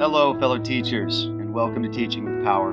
[0.00, 2.72] Hello, fellow teachers, and welcome to Teaching with Power.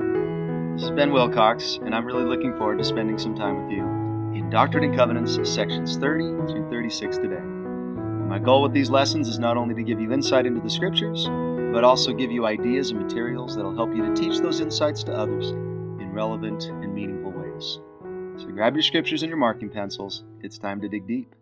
[0.72, 3.84] This is Ben Wilcox, and I'm really looking forward to spending some time with you
[4.34, 7.42] in Doctrine and Covenants, sections 30 through 36 today.
[7.42, 11.26] My goal with these lessons is not only to give you insight into the scriptures,
[11.70, 15.12] but also give you ideas and materials that'll help you to teach those insights to
[15.12, 17.78] others in relevant and meaningful ways.
[18.38, 20.24] So grab your scriptures and your marking pencils.
[20.40, 21.34] It's time to dig deep.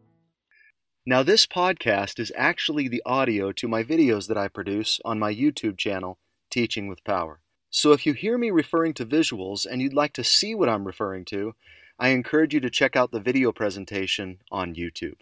[1.09, 5.33] Now, this podcast is actually the audio to my videos that I produce on my
[5.33, 6.19] YouTube channel,
[6.51, 7.39] Teaching with Power.
[7.71, 10.85] So if you hear me referring to visuals and you'd like to see what I'm
[10.85, 11.55] referring to,
[11.97, 15.19] I encourage you to check out the video presentation on YouTube.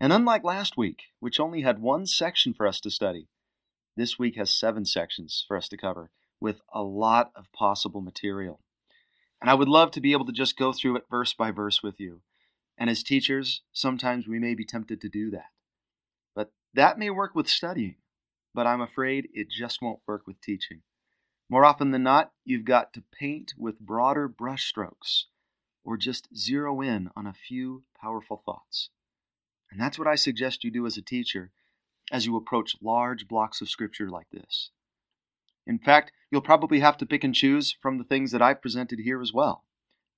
[0.00, 3.28] And unlike last week, which only had one section for us to study,
[3.98, 8.60] this week has seven sections for us to cover with a lot of possible material.
[9.42, 11.82] And I would love to be able to just go through it verse by verse
[11.82, 12.22] with you
[12.78, 15.50] and as teachers, sometimes we may be tempted to do that.
[16.34, 17.96] But that may work with studying,
[18.54, 20.82] but I'm afraid it just won't work with teaching.
[21.48, 25.24] More often than not, you've got to paint with broader brushstrokes
[25.84, 28.90] or just zero in on a few powerful thoughts.
[29.70, 31.52] And that's what I suggest you do as a teacher
[32.12, 34.70] as you approach large blocks of scripture like this.
[35.66, 39.00] In fact, you'll probably have to pick and choose from the things that I've presented
[39.00, 39.65] here as well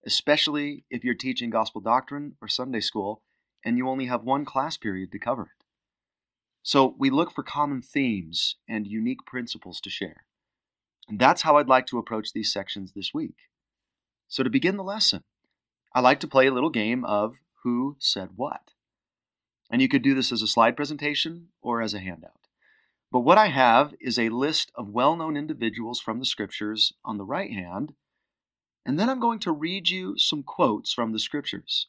[0.09, 3.21] especially if you're teaching gospel doctrine or Sunday school
[3.63, 5.65] and you only have one class period to cover it.
[6.63, 10.25] So we look for common themes and unique principles to share.
[11.11, 13.37] And that's how I'd like to approach these sections this week.
[14.29, 15.25] So to begin the lesson,
[15.95, 18.71] I like to play a little game of who said what.
[19.71, 22.49] And you could do this as a slide presentation or as a handout.
[23.13, 27.19] But what I have is a list of well known individuals from the scriptures on
[27.19, 27.93] the right hand
[28.89, 31.89] and then I'm going to read you some quotes from the scriptures.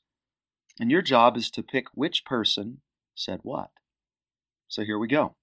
[0.82, 2.82] And your job is to pick which person
[3.16, 3.70] said what.
[4.68, 5.36] So here we go.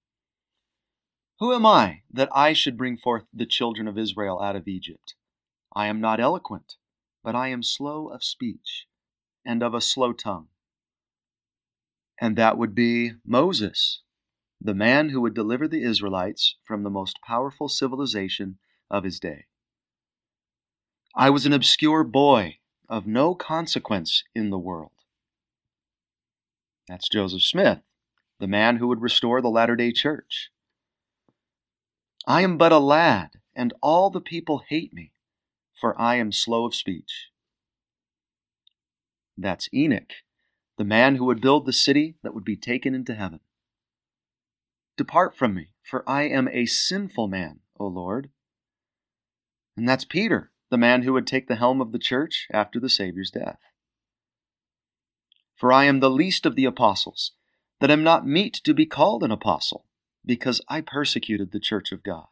[1.39, 5.15] Who am I that I should bring forth the children of Israel out of Egypt?
[5.75, 6.75] I am not eloquent,
[7.23, 8.85] but I am slow of speech
[9.43, 10.49] and of a slow tongue.
[12.21, 14.03] And that would be Moses,
[14.61, 18.59] the man who would deliver the Israelites from the most powerful civilization
[18.91, 19.47] of his day.
[21.19, 24.91] I was an obscure boy of no consequence in the world.
[26.87, 27.79] That's Joseph Smith,
[28.39, 30.51] the man who would restore the Latter day Church.
[32.27, 35.11] I am but a lad, and all the people hate me,
[35.81, 37.29] for I am slow of speech.
[39.35, 40.13] That's Enoch,
[40.77, 43.39] the man who would build the city that would be taken into heaven.
[44.97, 48.29] Depart from me, for I am a sinful man, O Lord.
[49.75, 52.89] And that's Peter, the man who would take the helm of the church after the
[52.89, 53.59] Saviour's death.
[55.55, 57.31] For I am the least of the apostles,
[57.79, 59.85] that am not meet to be called an apostle,
[60.25, 62.27] because I persecuted the church of God.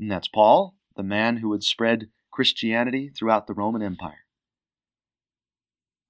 [0.00, 4.24] And that's Paul, the man who would spread Christianity throughout the Roman Empire.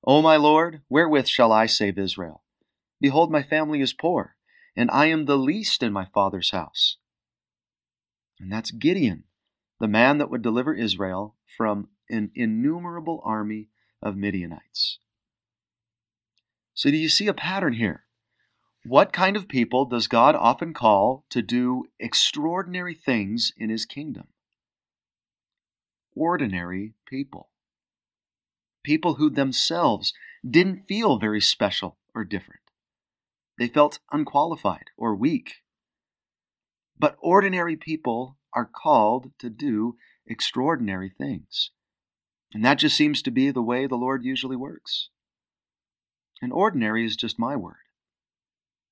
[0.05, 2.43] O my Lord, wherewith shall I save Israel?
[3.01, 4.37] Behold, my family is poor,
[4.77, 6.97] and I am the least in my father's house.
[8.39, 9.25] And that's Gideon,
[9.81, 13.69] the man that would deliver Israel from an innumerable army
[14.03, 14.99] of Midianites.
[16.75, 18.05] So, do you see a pattern here?
[18.85, 24.29] What kind of people does God often call to do extraordinary things in his kingdom?
[26.15, 27.51] Ordinary people.
[28.85, 30.15] People who themselves
[30.49, 32.63] didn't feel very special or different.
[33.59, 35.57] They felt unqualified or weak.
[36.99, 41.71] But ordinary people are called to do extraordinary things.
[42.55, 45.11] And that just seems to be the way the Lord usually works.
[46.41, 47.77] And ordinary is just my word.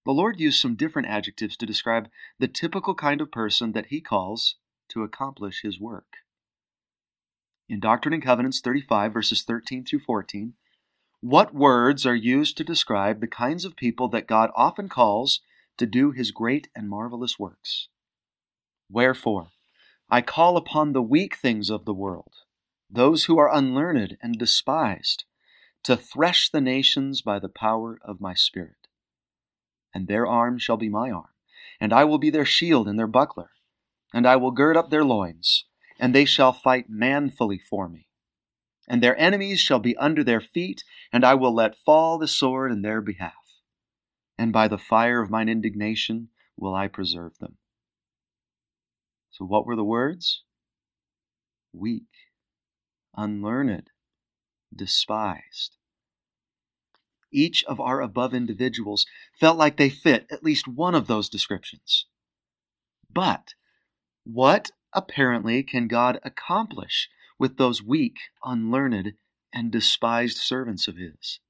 [0.05, 2.09] The Lord used some different adjectives to describe
[2.39, 4.57] the typical kind of person that He calls
[4.91, 6.19] to accomplish His work.
[7.69, 10.55] In Doctrine and Covenants 35, verses 13 through 14,
[11.21, 15.41] what words are used to describe the kinds of people that God often calls
[15.79, 17.89] to do His great and marvelous works?
[18.89, 19.51] Wherefore,
[20.09, 22.33] I call upon the weak things of the world,
[22.89, 25.25] those who are unlearned and despised,
[25.83, 28.89] to thresh the nations by the power of my Spirit.
[29.93, 31.31] And their arm shall be my arm,
[31.81, 33.51] and I will be their shield and their buckler,
[34.15, 35.65] and I will gird up their loins,
[35.99, 38.09] and they shall fight manfully for me.
[38.89, 42.71] And their enemies shall be under their feet, and I will let fall the sword
[42.71, 43.33] in their behalf.
[44.39, 47.59] And by the fire of mine indignation will I preserve them.
[49.37, 50.43] So, what were the words?
[51.75, 52.09] Weak,
[53.15, 53.91] unlearned,
[54.75, 55.77] despised.
[57.31, 59.05] Each of our above individuals
[59.39, 62.07] felt like they fit at least one of those descriptions.
[63.11, 63.53] But
[64.25, 69.19] what apparently can God accomplish with those weak, unlearned,
[69.53, 71.41] and despised servants of his?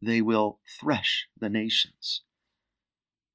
[0.00, 2.22] They will thresh the nations.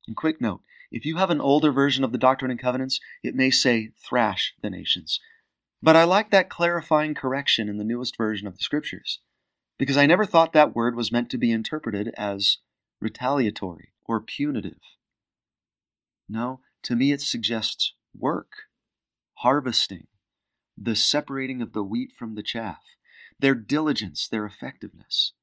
[0.07, 3.35] And quick note if you have an older version of the Doctrine and Covenants, it
[3.35, 5.19] may say thrash the nations.
[5.81, 9.19] But I like that clarifying correction in the newest version of the Scriptures,
[9.77, 12.57] because I never thought that word was meant to be interpreted as
[12.99, 14.79] retaliatory or punitive.
[16.27, 18.51] No, to me it suggests work,
[19.35, 20.07] harvesting,
[20.77, 22.83] the separating of the wheat from the chaff,
[23.39, 25.33] their diligence, their effectiveness.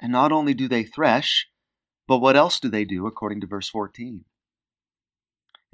[0.00, 1.48] And not only do they thresh,
[2.06, 4.24] but what else do they do according to verse 14?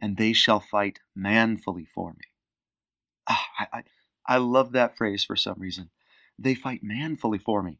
[0.00, 2.24] And they shall fight manfully for me.
[3.28, 3.82] Ah, I, I,
[4.26, 5.90] I love that phrase for some reason.
[6.38, 7.78] They fight manfully for me.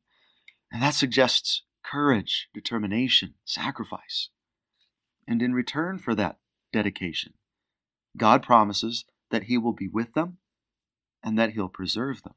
[0.70, 4.28] And that suggests courage, determination, sacrifice.
[5.26, 6.38] And in return for that
[6.72, 7.34] dedication,
[8.17, 10.38] God promises that He will be with them
[11.23, 12.34] and that He'll preserve them.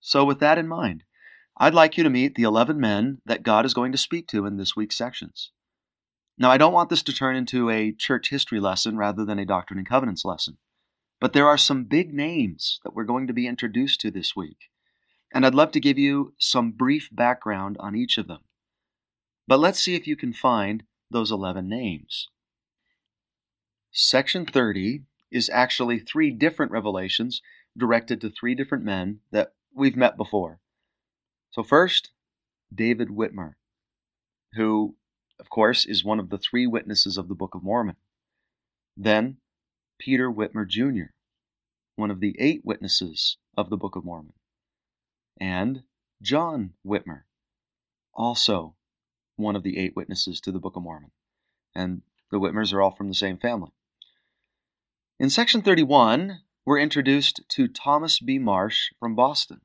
[0.00, 1.04] So, with that in mind,
[1.56, 4.46] I'd like you to meet the 11 men that God is going to speak to
[4.46, 5.52] in this week's sections.
[6.42, 9.46] Now, I don't want this to turn into a church history lesson rather than a
[9.46, 10.58] Doctrine and Covenants lesson,
[11.20, 14.56] but there are some big names that we're going to be introduced to this week,
[15.32, 18.40] and I'd love to give you some brief background on each of them.
[19.46, 22.28] But let's see if you can find those 11 names.
[23.92, 27.40] Section 30 is actually three different revelations
[27.78, 30.58] directed to three different men that we've met before.
[31.52, 32.10] So, first,
[32.74, 33.52] David Whitmer,
[34.54, 34.96] who,
[35.42, 37.96] of course, is one of the three witnesses of the Book of Mormon.
[38.96, 39.38] Then,
[39.98, 41.10] Peter Whitmer Jr.,
[41.96, 44.34] one of the eight witnesses of the Book of Mormon.
[45.40, 45.82] And
[46.22, 47.22] John Whitmer,
[48.14, 48.76] also
[49.34, 51.10] one of the eight witnesses to the Book of Mormon.
[51.74, 53.72] And the Whitmers are all from the same family.
[55.18, 58.38] In section 31, we're introduced to Thomas B.
[58.38, 59.62] Marsh from Boston.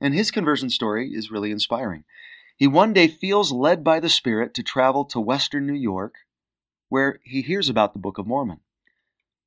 [0.00, 2.04] And his conversion story is really inspiring.
[2.56, 6.14] He one day feels led by the Spirit to travel to western New York,
[6.88, 8.60] where he hears about the Book of Mormon.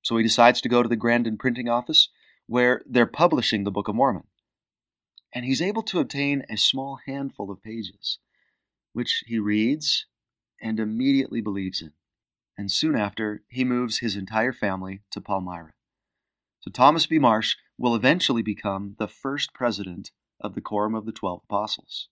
[0.03, 2.09] So he decides to go to the Grandin printing office,
[2.45, 4.27] where they're publishing the Book of Mormon.
[5.33, 8.19] And he's able to obtain a small handful of pages,
[8.93, 10.05] which he reads
[10.61, 11.93] and immediately believes in.
[12.57, 15.73] And soon after, he moves his entire family to Palmyra.
[16.59, 17.17] So Thomas B.
[17.17, 22.09] Marsh will eventually become the first president of the Quorum of the Twelve Apostles.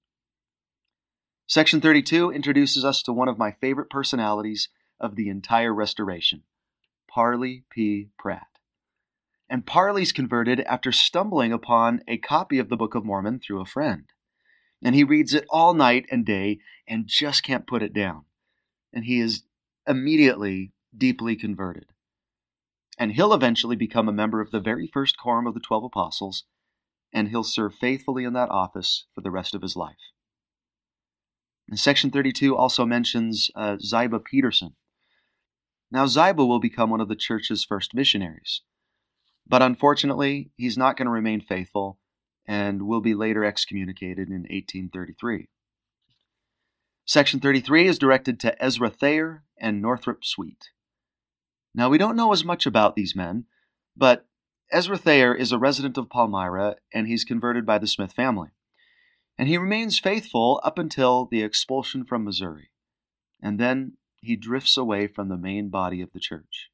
[1.50, 4.68] Section 32 introduces us to one of my favorite personalities
[5.00, 6.44] of the entire restoration,
[7.10, 8.10] Parley P.
[8.20, 8.48] Pratt.
[9.50, 13.66] And Parley's converted after stumbling upon a copy of the Book of Mormon through a
[13.66, 14.04] friend.
[14.84, 18.26] And he reads it all night and day and just can't put it down.
[18.92, 19.44] And he is
[19.88, 21.86] immediately deeply converted.
[23.00, 26.44] And he'll eventually become a member of the very first quorum of the Twelve Apostles
[27.14, 30.12] and he'll serve faithfully in that office for the rest of his life.
[31.70, 34.76] And section 32 also mentions uh, Ziba Peterson.
[35.92, 38.62] Now, Ziba will become one of the church's first missionaries,
[39.48, 42.00] but unfortunately, he's not going to remain faithful
[42.46, 45.48] and will be later excommunicated in 1833.
[47.06, 50.70] Section 33 is directed to Ezra Thayer and Northrop Sweet.
[51.74, 53.46] Now, we don't know as much about these men,
[53.96, 54.26] but
[54.72, 58.50] Ezra Thayer is a resident of Palmyra and he's converted by the Smith family.
[59.38, 62.72] And he remains faithful up until the expulsion from Missouri.
[63.42, 66.70] And then he drifts away from the main body of the church.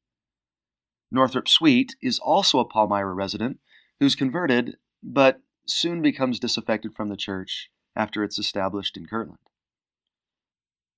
[1.10, 3.60] Northrop Sweet is also a Palmyra resident
[4.00, 9.38] who's converted, but soon becomes disaffected from the church after it's established in Kirtland.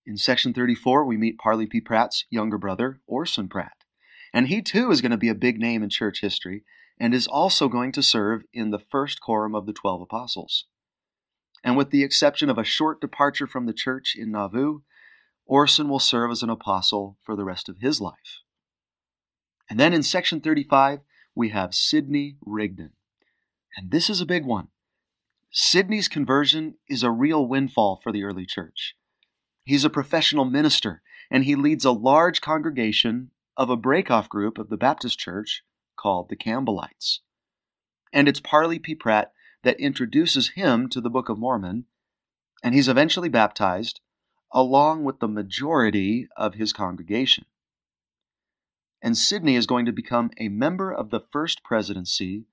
[0.06, 1.80] In section 34, we meet Parley P.
[1.80, 3.84] Pratt's younger brother, Orson Pratt.
[4.32, 6.64] And he too is going to be a big name in church history
[6.98, 10.66] and is also going to serve in the first quorum of the Twelve Apostles.
[11.66, 14.82] And with the exception of a short departure from the church in Nauvoo,
[15.46, 18.42] Orson will serve as an apostle for the rest of his life.
[19.68, 21.00] And then in section 35,
[21.34, 22.92] we have Sidney Rigdon.
[23.76, 24.68] And this is a big one.
[25.50, 28.94] Sidney's conversion is a real windfall for the early church.
[29.64, 34.68] He's a professional minister, and he leads a large congregation of a breakoff group of
[34.68, 35.64] the Baptist Church
[35.96, 37.18] called the Campbellites.
[38.12, 38.94] And it's Parley P.
[38.94, 39.32] Pratt
[39.66, 41.86] that introduces him to the Book of Mormon,
[42.62, 43.98] and he's eventually baptized
[44.52, 47.46] along with the majority of his congregation.
[49.02, 52.44] And Sidney is going to become a member of the First Presidency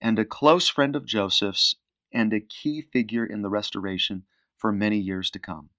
[0.00, 1.74] and a close friend of Joseph's
[2.12, 4.22] and a key figure in the restoration
[4.56, 5.70] for many years to come.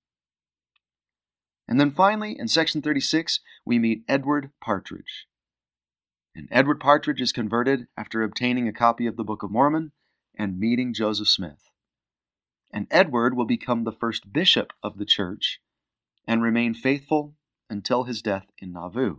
[1.66, 5.28] And then finally, in section 36, we meet Edward Partridge.
[6.36, 9.94] And Edward Partridge is converted after obtaining a copy of the Book of Mormon
[10.38, 11.70] and meeting Joseph Smith.
[12.72, 15.60] And Edward will become the first bishop of the church
[16.28, 17.36] and remain faithful
[17.70, 19.18] until his death in Nauvoo.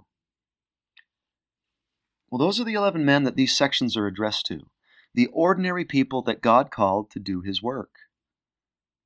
[2.30, 4.66] Well, those are the 11 men that these sections are addressed to,
[5.14, 7.90] the ordinary people that God called to do his work.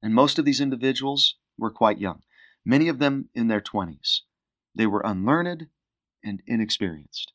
[0.03, 2.23] And most of these individuals were quite young,
[2.65, 4.21] many of them in their 20s.
[4.75, 5.67] They were unlearned
[6.25, 7.33] and inexperienced.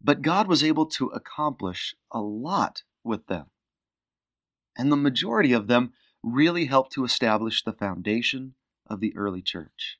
[0.00, 3.46] But God was able to accomplish a lot with them.
[4.76, 5.92] And the majority of them
[6.22, 8.54] really helped to establish the foundation
[8.86, 9.98] of the early church.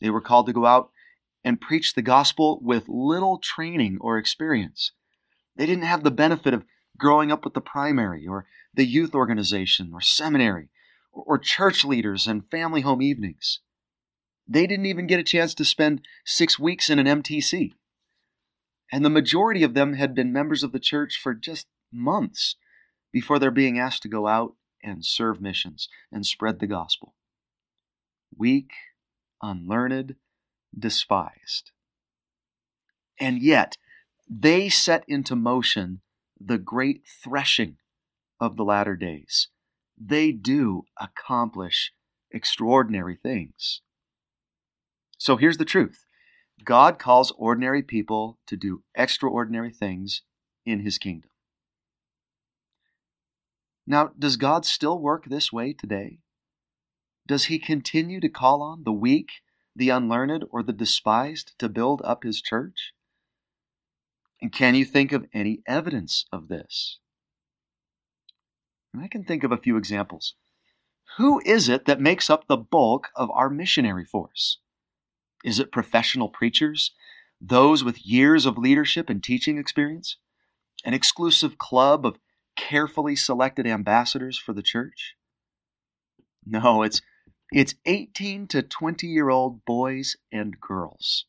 [0.00, 0.90] They were called to go out
[1.44, 4.92] and preach the gospel with little training or experience.
[5.56, 6.64] They didn't have the benefit of
[6.96, 10.68] growing up with the primary or the youth organization or seminary
[11.12, 13.60] or church leaders and family home evenings.
[14.48, 17.72] They didn't even get a chance to spend six weeks in an MTC
[18.92, 22.56] and the majority of them had been members of the church for just months
[23.10, 27.14] before they're being asked to go out and serve missions and spread the gospel.
[28.36, 28.72] Weak,
[29.40, 30.16] unlearned,
[30.78, 31.70] despised.
[33.18, 33.78] And yet,
[34.28, 36.02] they set into motion
[36.38, 37.76] the great threshing
[38.40, 39.48] of the latter days.
[39.96, 41.92] They do accomplish
[42.30, 43.80] extraordinary things.
[45.18, 46.01] So here's the truth
[46.64, 50.22] God calls ordinary people to do extraordinary things
[50.64, 51.30] in his kingdom.
[53.86, 56.20] Now, does God still work this way today?
[57.26, 59.30] Does he continue to call on the weak,
[59.74, 62.92] the unlearned, or the despised to build up his church?
[64.40, 66.98] And can you think of any evidence of this?
[68.92, 70.34] And I can think of a few examples.
[71.16, 74.58] Who is it that makes up the bulk of our missionary force?
[75.44, 76.92] Is it professional preachers?
[77.40, 80.16] Those with years of leadership and teaching experience?
[80.84, 82.18] An exclusive club of
[82.56, 85.14] carefully selected ambassadors for the church?
[86.44, 87.00] No, it's
[87.52, 91.26] it's 18 to 20 year old boys and girls.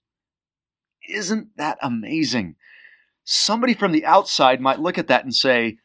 [1.09, 2.55] Isn't that amazing?
[3.25, 5.77] Somebody from the outside might look at that and say,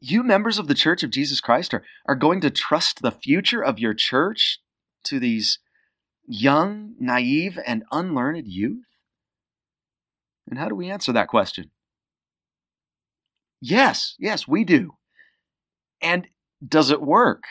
[0.00, 3.62] You members of the Church of Jesus Christ are, are going to trust the future
[3.62, 4.60] of your church
[5.04, 5.60] to these
[6.30, 8.86] young, naive, and unlearned youth?
[10.48, 11.70] And how do we answer that question?
[13.60, 14.92] Yes, yes, we do.
[16.00, 16.28] And
[16.66, 17.44] does it work?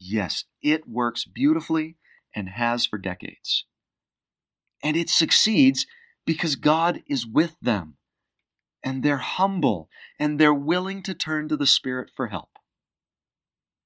[0.00, 1.96] Yes, it works beautifully
[2.34, 3.66] and has for decades.
[4.82, 5.86] And it succeeds
[6.24, 7.96] because God is with them,
[8.82, 12.50] and they're humble, and they're willing to turn to the Spirit for help.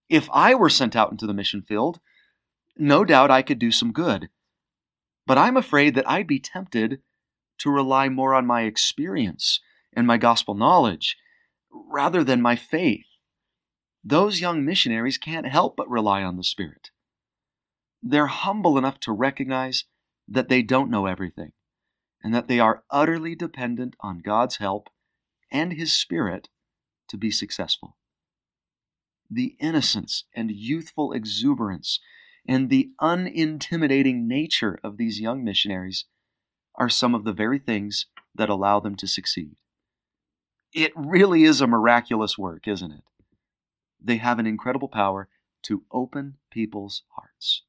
[0.09, 2.01] If I were sent out into the mission field,
[2.77, 4.29] no doubt I could do some good.
[5.27, 7.01] But I'm afraid that I'd be tempted
[7.59, 9.61] to rely more on my experience
[9.93, 11.17] and my gospel knowledge
[11.71, 13.07] rather than my faith.
[14.05, 16.91] Those young missionaries can't help but rely on the Spirit.
[18.03, 19.85] They're humble enough to recognize
[20.27, 21.53] that they don't know everything
[22.23, 24.89] and that they are utterly dependent on God's help
[25.51, 26.49] and His Spirit
[27.09, 27.97] to be successful.
[29.31, 32.01] The innocence and youthful exuberance
[32.47, 36.07] and the unintimidating nature of these young missionaries
[36.75, 39.57] are some of the very things that allow them to succeed.
[40.73, 43.05] It really is a miraculous work, isn't it?
[44.01, 45.29] They have an incredible power
[45.65, 47.63] to open people's hearts.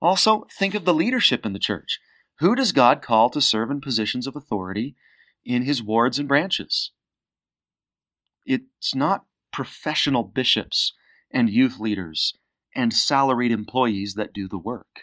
[0.00, 2.00] Also, think of the leadership in the church.
[2.40, 4.96] Who does God call to serve in positions of authority
[5.44, 6.90] in his wards and branches?
[8.44, 10.94] It's not professional bishops
[11.32, 12.34] and youth leaders
[12.74, 15.02] and salaried employees that do the work.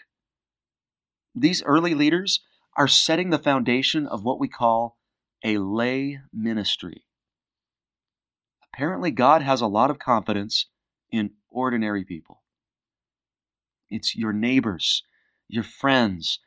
[1.34, 2.40] These early leaders
[2.76, 4.96] are setting the foundation of what we call
[5.44, 7.04] a lay ministry.
[8.72, 10.66] Apparently, God has a lot of confidence
[11.10, 12.42] in ordinary people.
[13.88, 15.02] It's your neighbors,
[15.48, 16.38] your friends,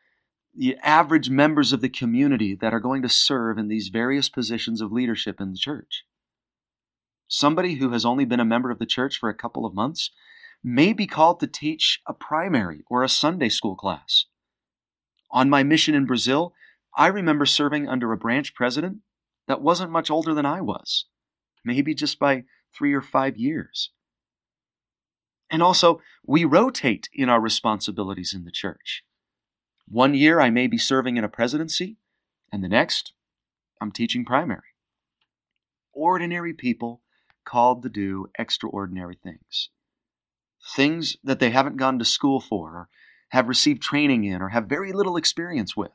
[0.56, 4.82] the average members of the community that are going to serve in these various positions
[4.82, 6.06] of leadership in the church.
[7.28, 10.12] Somebody who has only been a member of the church for a couple of months
[10.64, 14.26] may be called to teach a primary or a Sunday school class.
[15.32, 16.54] On my mission in Brazil,
[16.96, 19.00] I remember serving under a branch president
[19.48, 21.06] that wasn't much older than I was,
[21.66, 23.92] maybe just by three or five years.
[25.50, 29.04] And also, we rotate in our responsibilities in the church.
[29.88, 31.98] One year I may be serving in a presidency,
[32.52, 33.14] and the next
[33.82, 34.62] I'm teaching primary.
[35.92, 37.03] Ordinary people
[37.46, 39.70] called to do extraordinary things.
[40.76, 42.90] things that they haven't gone to school for, or
[43.30, 45.92] have received training in, or have very little experience with.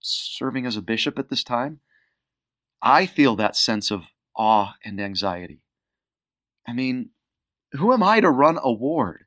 [0.00, 1.80] Serving as a bishop at this time,
[2.82, 4.02] I feel that sense of
[4.36, 5.60] awe and anxiety.
[6.66, 7.10] I mean,
[7.72, 9.24] who am I to run a ward?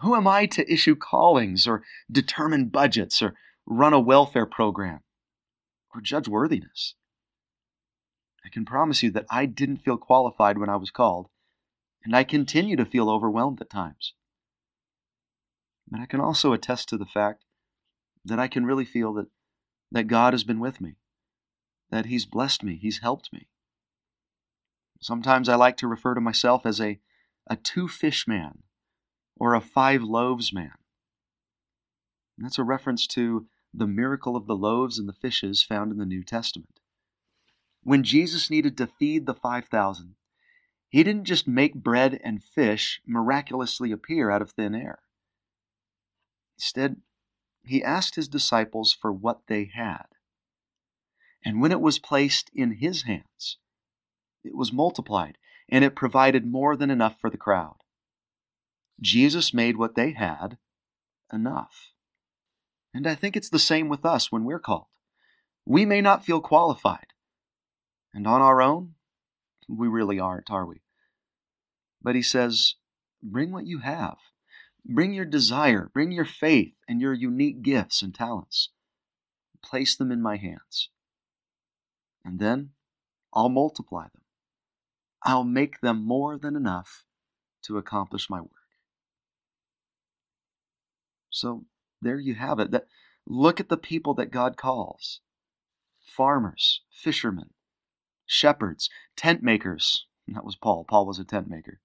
[0.00, 5.00] Who am I to issue callings or determine budgets or run a welfare program
[5.94, 6.94] or judge worthiness?
[8.46, 11.28] I can promise you that I didn't feel qualified when I was called,
[12.04, 14.12] and I continue to feel overwhelmed at times.
[15.88, 17.44] But I can also attest to the fact
[18.24, 19.26] that I can really feel that,
[19.90, 20.94] that God has been with me,
[21.90, 23.48] that He's blessed me, He's helped me.
[25.00, 27.00] Sometimes I like to refer to myself as a,
[27.48, 28.62] a two fish man
[29.36, 30.72] or a five loaves man.
[32.38, 35.98] And that's a reference to the miracle of the loaves and the fishes found in
[35.98, 36.78] the New Testament.
[37.86, 40.16] When Jesus needed to feed the 5,000,
[40.88, 44.98] he didn't just make bread and fish miraculously appear out of thin air.
[46.58, 46.96] Instead,
[47.64, 50.06] he asked his disciples for what they had.
[51.44, 53.58] And when it was placed in his hands,
[54.42, 55.38] it was multiplied,
[55.68, 57.76] and it provided more than enough for the crowd.
[59.00, 60.58] Jesus made what they had
[61.32, 61.92] enough.
[62.92, 64.86] And I think it's the same with us when we're called.
[65.64, 67.12] We may not feel qualified.
[68.16, 68.94] And on our own,
[69.68, 70.80] we really aren't, are we?
[72.00, 72.76] But he says,
[73.22, 74.16] bring what you have.
[74.86, 78.70] Bring your desire, bring your faith and your unique gifts and talents.
[79.62, 80.88] Place them in my hands.
[82.24, 82.70] And then
[83.34, 84.22] I'll multiply them.
[85.22, 87.04] I'll make them more than enough
[87.66, 88.50] to accomplish my work.
[91.28, 91.66] So
[92.00, 92.70] there you have it.
[92.70, 92.86] That
[93.26, 95.20] look at the people that God calls.
[96.16, 97.50] Farmers, fishermen,
[98.26, 100.06] shepherds, tent makers.
[100.28, 100.84] That was Paul.
[100.84, 101.80] Paul was a tent maker.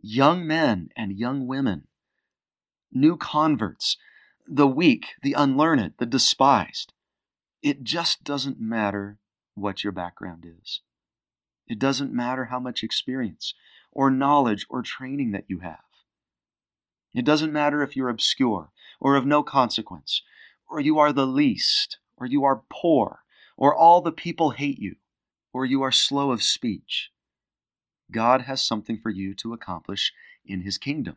[0.00, 1.88] Young men and young women,
[2.92, 3.96] new converts,
[4.46, 6.92] the weak, the unlearned, the despised.
[7.62, 9.18] It just doesn't matter
[9.54, 10.80] what your background is.
[11.66, 13.54] It doesn't matter how much experience
[13.90, 15.80] or knowledge or training that you have.
[17.12, 20.22] It doesn't matter if you're obscure or of no consequence,
[20.68, 23.20] or you are the least, or you are poor,
[23.56, 24.96] or all the people hate you,
[25.52, 27.10] or you are slow of speech.
[28.10, 30.12] God has something for you to accomplish
[30.44, 31.16] in His kingdom.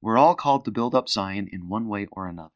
[0.00, 2.50] We're all called to build up Zion in one way or another.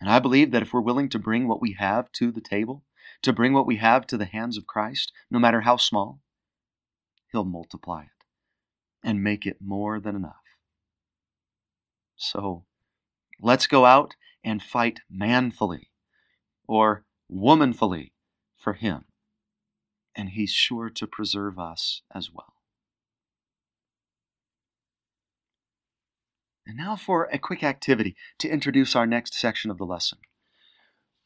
[0.00, 2.84] And I believe that if we're willing to bring what we have to the table,
[3.22, 6.20] to bring what we have to the hands of Christ, no matter how small,
[7.30, 8.24] He'll multiply it
[9.02, 10.36] and make it more than enough.
[12.16, 12.64] So
[13.40, 14.14] let's go out
[14.44, 15.90] and fight manfully
[16.66, 18.12] or womanfully
[18.56, 19.04] for Him.
[20.14, 22.54] And He's sure to preserve us as well.
[26.66, 30.18] And now for a quick activity to introduce our next section of the lesson.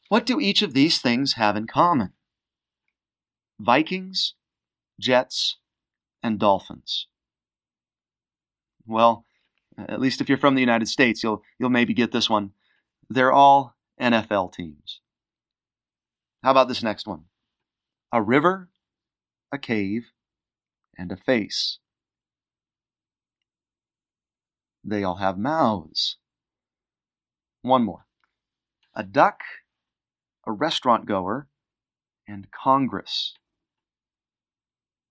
[0.09, 2.13] What do each of these things have in common?
[3.59, 4.33] Vikings,
[4.99, 5.57] Jets,
[6.23, 7.07] and Dolphins.
[8.85, 9.25] Well,
[9.77, 12.51] at least if you're from the United States, you'll you'll maybe get this one.
[13.09, 15.01] They're all NFL teams.
[16.43, 17.25] How about this next one?
[18.11, 18.69] A river,
[19.57, 20.11] a cave,
[20.97, 21.79] and a face.
[24.83, 26.17] They all have mouths.
[27.63, 28.05] One more.
[28.95, 29.39] A duck,
[30.45, 31.47] a restaurant goer,
[32.27, 33.33] and Congress.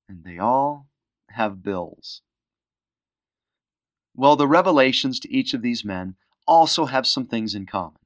[0.09, 0.87] And they all
[1.31, 2.23] have bills.
[4.15, 6.15] Well, the revelations to each of these men
[6.47, 8.01] also have some things in common,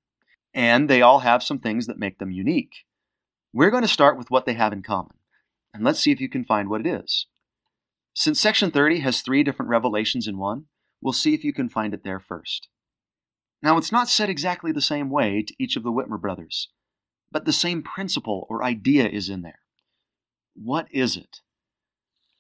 [0.55, 2.85] and they all have some things that make them unique.
[3.53, 5.20] We're going to start with what they have in common,
[5.73, 7.27] and let's see if you can find what it is.
[8.15, 10.67] Since section 30 has three different revelations in one,
[11.01, 12.69] we'll see if you can find it there first.
[13.63, 16.69] Now, it's not said exactly the same way to each of the Whitmer brothers,
[17.31, 19.61] but the same principle or idea is in there.
[20.55, 21.41] What is it?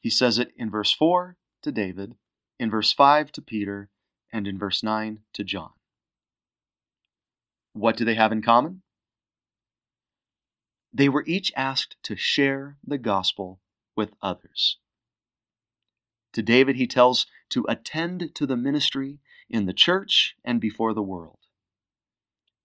[0.00, 2.14] He says it in verse 4 to David,
[2.58, 3.90] in verse 5 to Peter,
[4.32, 5.70] and in verse 9 to John.
[7.72, 8.82] What do they have in common?
[10.92, 13.60] They were each asked to share the gospel
[13.96, 14.78] with others.
[16.32, 21.02] To David, he tells to attend to the ministry in the church and before the
[21.02, 21.38] world.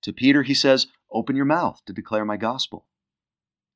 [0.03, 2.85] To Peter, he says, Open your mouth to declare my gospel.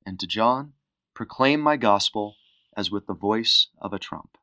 [0.05, 0.73] And to John,
[1.13, 2.35] proclaim my gospel
[2.75, 4.37] as with the voice of a trump.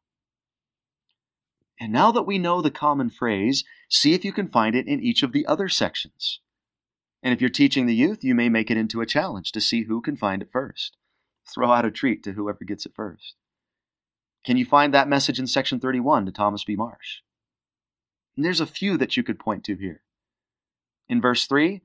[1.78, 5.00] And now that we know the common phrase, see if you can find it in
[5.00, 6.40] each of the other sections.
[7.22, 9.84] And if you're teaching the youth, you may make it into a challenge to see
[9.84, 10.96] who can find it first.
[11.52, 13.34] Throw out a treat to whoever gets it first.
[14.44, 16.76] Can you find that message in section 31 to Thomas B.
[16.76, 17.20] Marsh?
[18.36, 20.02] And there's a few that you could point to here.
[21.08, 21.82] In verse 3,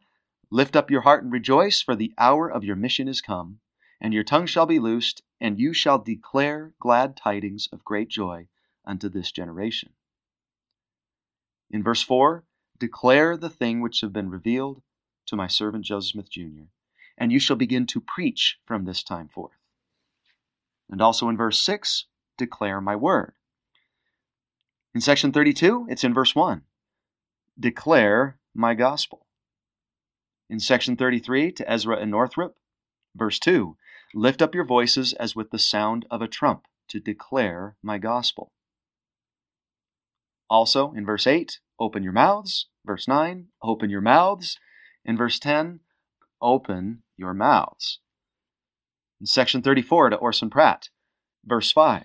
[0.52, 3.60] lift up your heart and rejoice, for the hour of your mission is come,
[4.00, 8.48] and your tongue shall be loosed, and you shall declare glad tidings of great joy
[8.86, 9.94] unto this generation.
[11.70, 12.44] In verse 4,
[12.80, 14.82] declare the thing which have been revealed
[15.27, 16.65] to my servant Joseph Smith Jr.,
[17.17, 19.57] and you shall begin to preach from this time forth.
[20.89, 22.05] And also in verse 6,
[22.38, 23.34] declare my word.
[24.93, 26.63] In section 32, it's in verse 1
[27.60, 29.25] declare my gospel.
[30.49, 32.55] In section 33, to Ezra and Northrop,
[33.15, 33.77] verse 2
[34.13, 38.51] lift up your voices as with the sound of a trump to declare my gospel.
[40.49, 42.67] Also, in verse 8, open your mouths.
[42.86, 44.57] Verse 9, open your mouths.
[45.04, 45.80] In verse 10,
[46.42, 48.00] open your mouths.
[49.20, 50.90] In section 34 to Orson Pratt,
[51.46, 52.04] verse 5,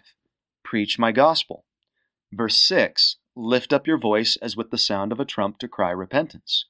[0.64, 1.64] preach my gospel.
[2.32, 5.90] Verse 6, lift up your voice as with the sound of a trump to cry
[5.90, 6.66] repentance.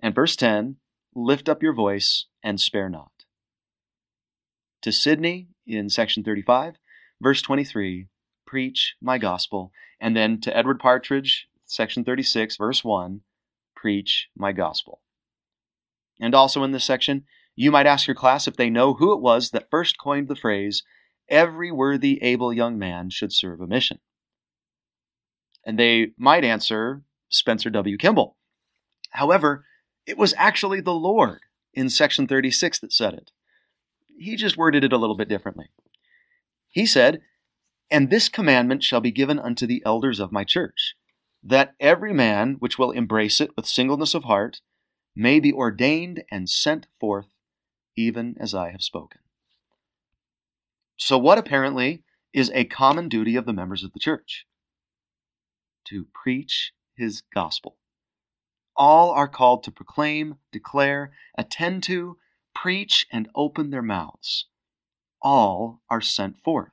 [0.00, 0.76] And verse 10,
[1.14, 3.10] lift up your voice and spare not.
[4.82, 6.76] To Sidney in section 35,
[7.20, 8.08] verse 23,
[8.46, 9.72] preach my gospel.
[10.00, 13.22] And then to Edward Partridge, section 36, verse 1,
[13.74, 15.00] preach my gospel.
[16.20, 17.24] And also in this section,
[17.54, 20.36] you might ask your class if they know who it was that first coined the
[20.36, 20.82] phrase,
[21.28, 23.98] every worthy, able young man should serve a mission.
[25.64, 27.96] And they might answer Spencer W.
[27.96, 28.36] Kimball.
[29.10, 29.64] However,
[30.06, 31.40] it was actually the Lord
[31.74, 33.30] in section 36 that said it.
[34.18, 35.66] He just worded it a little bit differently.
[36.68, 37.20] He said,
[37.90, 40.94] And this commandment shall be given unto the elders of my church,
[41.42, 44.60] that every man which will embrace it with singleness of heart
[45.16, 47.28] may be ordained and sent forth,
[47.96, 49.22] even as I have spoken.
[50.98, 52.02] So, what apparently
[52.32, 54.46] is a common duty of the members of the church?
[55.86, 57.76] To preach his gospel.
[58.76, 62.18] All are called to proclaim, declare, attend to,
[62.54, 64.46] preach, and open their mouths.
[65.22, 66.72] All are sent forth.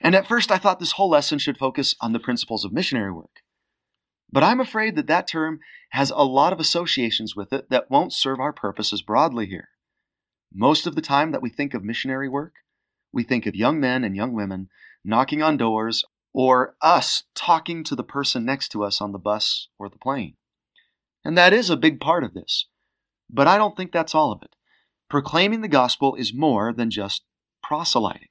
[0.00, 3.12] And at first, I thought this whole lesson should focus on the principles of missionary
[3.12, 3.42] work.
[4.30, 5.60] But I'm afraid that that term
[5.90, 9.68] has a lot of associations with it that won't serve our purposes broadly here.
[10.52, 12.54] Most of the time that we think of missionary work,
[13.12, 14.68] we think of young men and young women
[15.04, 19.68] knocking on doors or us talking to the person next to us on the bus
[19.78, 20.36] or the plane.
[21.24, 22.66] And that is a big part of this.
[23.30, 24.54] But I don't think that's all of it.
[25.08, 27.22] Proclaiming the gospel is more than just
[27.62, 28.28] proselyting.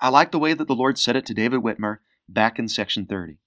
[0.00, 3.06] I like the way that the Lord said it to David Whitmer back in section
[3.06, 3.38] 30.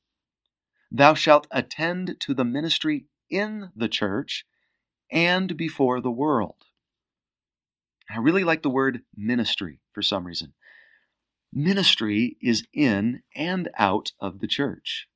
[0.92, 4.46] Thou shalt attend to the ministry in the church
[5.12, 6.66] and before the world.
[8.10, 10.54] I really like the word ministry for some reason.
[11.52, 15.08] Ministry is in and out of the church.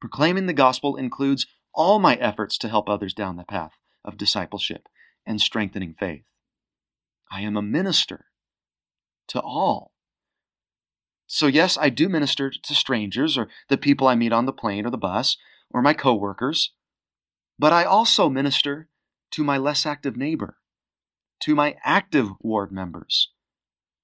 [0.00, 3.72] Proclaiming the gospel includes all my efforts to help others down the path
[4.04, 4.88] of discipleship
[5.24, 6.24] and strengthening faith.
[7.30, 8.26] I am a minister
[9.28, 9.95] to all.
[11.26, 14.86] So, yes, I do minister to strangers or the people I meet on the plane
[14.86, 15.36] or the bus
[15.70, 16.72] or my coworkers,
[17.58, 18.88] but I also minister
[19.32, 20.58] to my less active neighbor,
[21.40, 23.30] to my active ward members,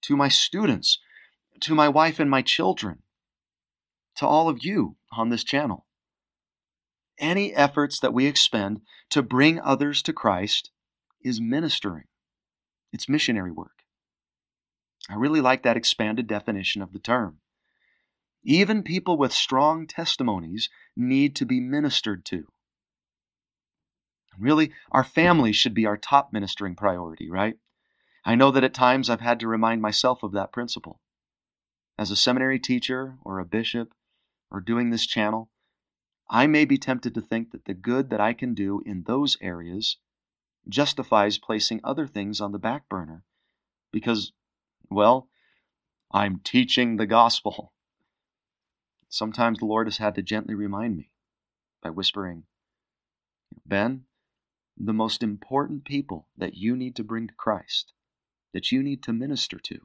[0.02, 0.98] to my students,
[1.60, 3.02] to my wife and my children,
[4.16, 5.86] to all of you on this channel.
[7.18, 8.80] Any efforts that we expend
[9.10, 10.70] to bring others to Christ
[11.22, 12.04] is ministering.
[12.92, 13.81] It's missionary work.
[15.08, 17.38] I really like that expanded definition of the term.
[18.44, 22.46] Even people with strong testimonies need to be ministered to.
[24.38, 27.56] Really, our family should be our top ministering priority, right?
[28.24, 31.00] I know that at times I've had to remind myself of that principle.
[31.98, 33.94] As a seminary teacher or a bishop
[34.50, 35.50] or doing this channel,
[36.30, 39.36] I may be tempted to think that the good that I can do in those
[39.40, 39.98] areas
[40.68, 43.24] justifies placing other things on the back burner
[43.92, 44.32] because
[44.94, 45.28] well,
[46.12, 47.72] I'm teaching the gospel.
[49.08, 51.10] Sometimes the Lord has had to gently remind me
[51.82, 52.44] by whispering,
[53.66, 54.04] Ben,
[54.76, 57.92] the most important people that you need to bring to Christ,
[58.52, 59.80] that you need to minister to,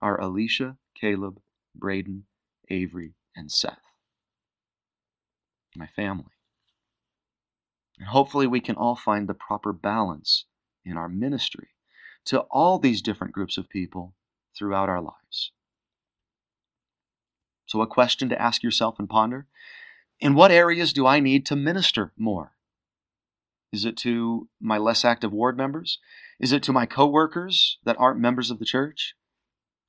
[0.00, 1.40] are Alicia, Caleb,
[1.74, 2.24] Braden,
[2.68, 3.82] Avery, and Seth.
[5.76, 6.32] My family.
[7.98, 10.46] And hopefully, we can all find the proper balance
[10.84, 11.68] in our ministry
[12.26, 14.14] to all these different groups of people
[14.56, 15.52] throughout our lives.
[17.66, 19.46] So, a question to ask yourself and ponder
[20.18, 22.52] In what areas do I need to minister more?
[23.72, 25.98] Is it to my less active ward members?
[26.40, 29.14] Is it to my coworkers that aren't members of the church?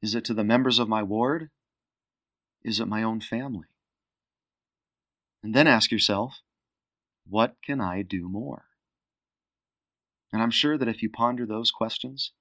[0.02, 1.50] Is it to the members of my ward?
[2.63, 3.67] Is it my own family?
[5.44, 6.41] And then ask yourself,
[7.28, 8.65] what can I do more?
[10.32, 12.32] And I'm sure that if you ponder those questions,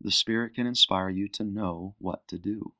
[0.00, 2.74] the Spirit can inspire you to know what to do.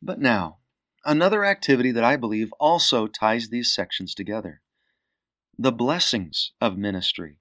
[0.00, 0.58] But now,
[1.04, 4.62] another activity that I believe also ties these sections together
[5.58, 7.36] the blessings of ministry,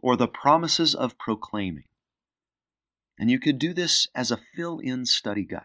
[0.00, 1.84] or the promises of proclaiming.
[3.18, 5.60] And you could do this as a fill in study guide.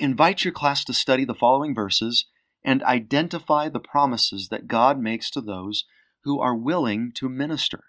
[0.00, 2.26] Invite your class to study the following verses
[2.64, 5.84] and identify the promises that God makes to those
[6.26, 7.84] who are willing to minister.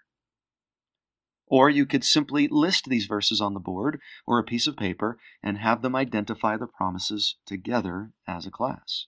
[1.48, 5.18] Or you could simply list these verses on the board or a piece of paper
[5.42, 9.06] and have them identify the promises together as a class.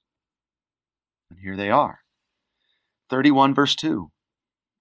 [1.30, 2.00] And here they are
[3.08, 4.10] 31 verse 2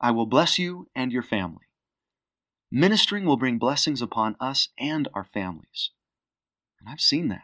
[0.02, 1.68] I will bless you and your family.
[2.72, 5.92] Ministering will bring blessings upon us and our families.
[6.80, 7.44] And I've seen that.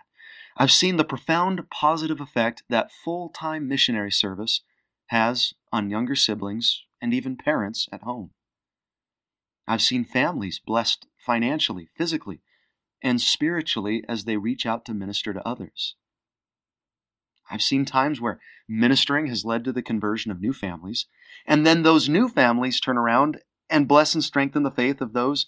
[0.58, 4.62] I've seen the profound positive effect that full time missionary service
[5.10, 8.32] has on younger siblings and even parents at home.
[9.68, 12.42] I've seen families blessed financially, physically,
[13.02, 15.96] and spiritually as they reach out to minister to others.
[17.50, 21.06] I've seen times where ministering has led to the conversion of new families,
[21.46, 25.48] and then those new families turn around and bless and strengthen the faith of those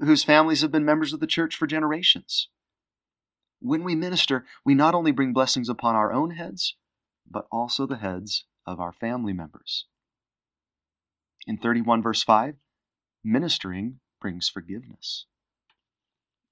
[0.00, 2.48] whose families have been members of the church for generations.
[3.60, 6.76] When we minister, we not only bring blessings upon our own heads,
[7.28, 9.86] but also the heads of our family members.
[11.46, 12.56] In 31 verse 5,
[13.22, 15.26] ministering brings forgiveness.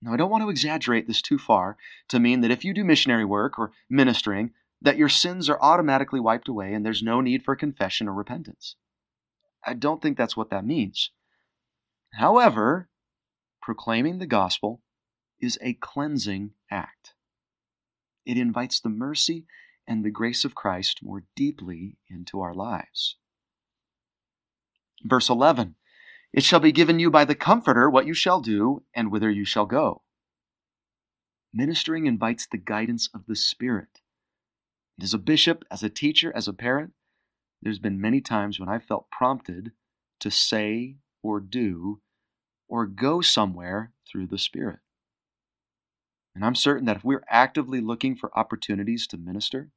[0.00, 1.76] Now, I don't want to exaggerate this too far
[2.08, 4.52] to mean that if you do missionary work or ministering,
[4.82, 8.76] that your sins are automatically wiped away and there's no need for confession or repentance.
[9.66, 11.10] I don't think that's what that means.
[12.12, 12.90] However,
[13.62, 14.82] proclaiming the gospel
[15.40, 17.14] is a cleansing act.
[18.26, 19.46] It invites the mercy
[19.86, 23.16] and the grace of Christ more deeply into our lives.
[25.02, 25.76] Verse 11
[26.34, 29.44] it shall be given you by the Comforter what you shall do and whither you
[29.44, 30.02] shall go.
[31.52, 34.00] Ministering invites the guidance of the Spirit.
[35.00, 36.92] As a bishop, as a teacher, as a parent,
[37.62, 39.70] there's been many times when I felt prompted
[40.18, 42.00] to say or do
[42.66, 44.80] or go somewhere through the Spirit.
[46.34, 49.70] And I'm certain that if we're actively looking for opportunities to minister,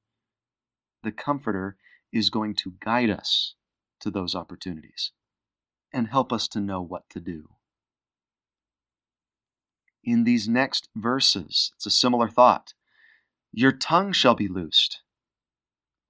[1.03, 1.77] the Comforter
[2.11, 3.53] is going to guide us
[3.99, 5.11] to those opportunities
[5.93, 7.49] and help us to know what to do.
[10.03, 12.73] In these next verses, it's a similar thought.
[13.51, 15.01] Your tongue shall be loosed.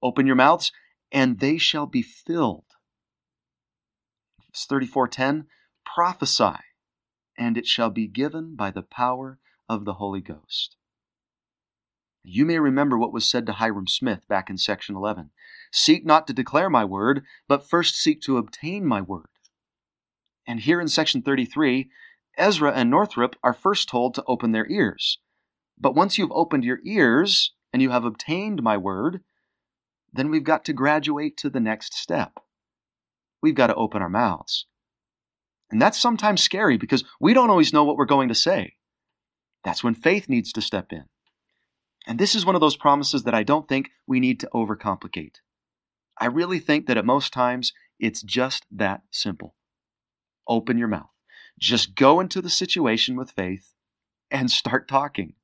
[0.02, 0.70] Open your mouths,
[1.10, 2.64] and they shall be filled.
[4.48, 5.46] It's 34:10,
[5.84, 6.58] prophesy,
[7.36, 10.76] and it shall be given by the power of the Holy Ghost.
[12.22, 15.30] You may remember what was said to Hyrum Smith back in section 11.
[15.72, 19.28] Seek not to declare my word, but first seek to obtain my word.
[20.46, 21.90] And here in section 33,
[22.36, 25.18] Ezra and Northrop are first told to open their ears.
[25.78, 29.20] But once you've opened your ears and you have obtained my word,
[30.12, 32.38] then we've got to graduate to the next step.
[33.42, 34.66] We've got to open our mouths.
[35.70, 38.76] And that's sometimes scary because we don't always know what we're going to say.
[39.64, 41.04] That's when faith needs to step in.
[42.06, 45.36] And this is one of those promises that I don't think we need to overcomplicate.
[46.20, 49.54] I really think that at most times it's just that simple
[50.48, 51.10] open your mouth.
[51.58, 53.74] Just go into the situation with faith
[54.30, 55.34] and start talking.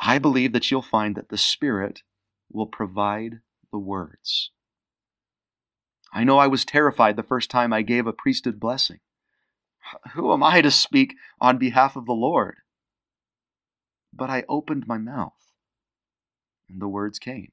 [0.00, 2.02] I believe that you'll find that the Spirit
[2.50, 4.50] will provide the words.
[6.12, 9.00] I know I was terrified the first time I gave a priesthood blessing.
[10.14, 12.56] Who am I to speak on behalf of the Lord?
[14.12, 15.52] But I opened my mouth,
[16.68, 17.52] and the words came.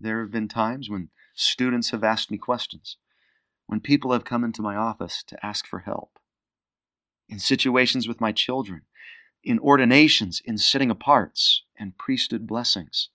[0.00, 2.96] There have been times when students have asked me questions
[3.66, 6.18] when people have come into my office to ask for help,
[7.28, 8.82] in situations with my children,
[9.42, 13.08] in ordinations, in setting aparts, and priesthood blessings.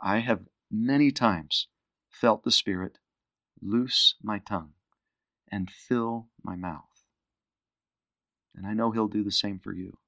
[0.00, 0.40] I have
[0.70, 1.68] many times
[2.08, 2.98] felt the Spirit
[3.60, 4.72] loose my tongue
[5.50, 7.04] and fill my mouth.
[8.54, 9.98] And I know He'll do the same for you.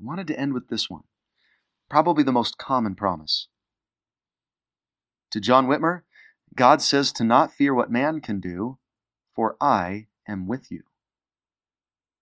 [0.00, 1.04] I wanted to end with this one,
[1.88, 3.48] probably the most common promise.
[5.30, 6.02] To John Whitmer,
[6.54, 8.78] God says to not fear what man can do,
[9.34, 10.82] for I am with you.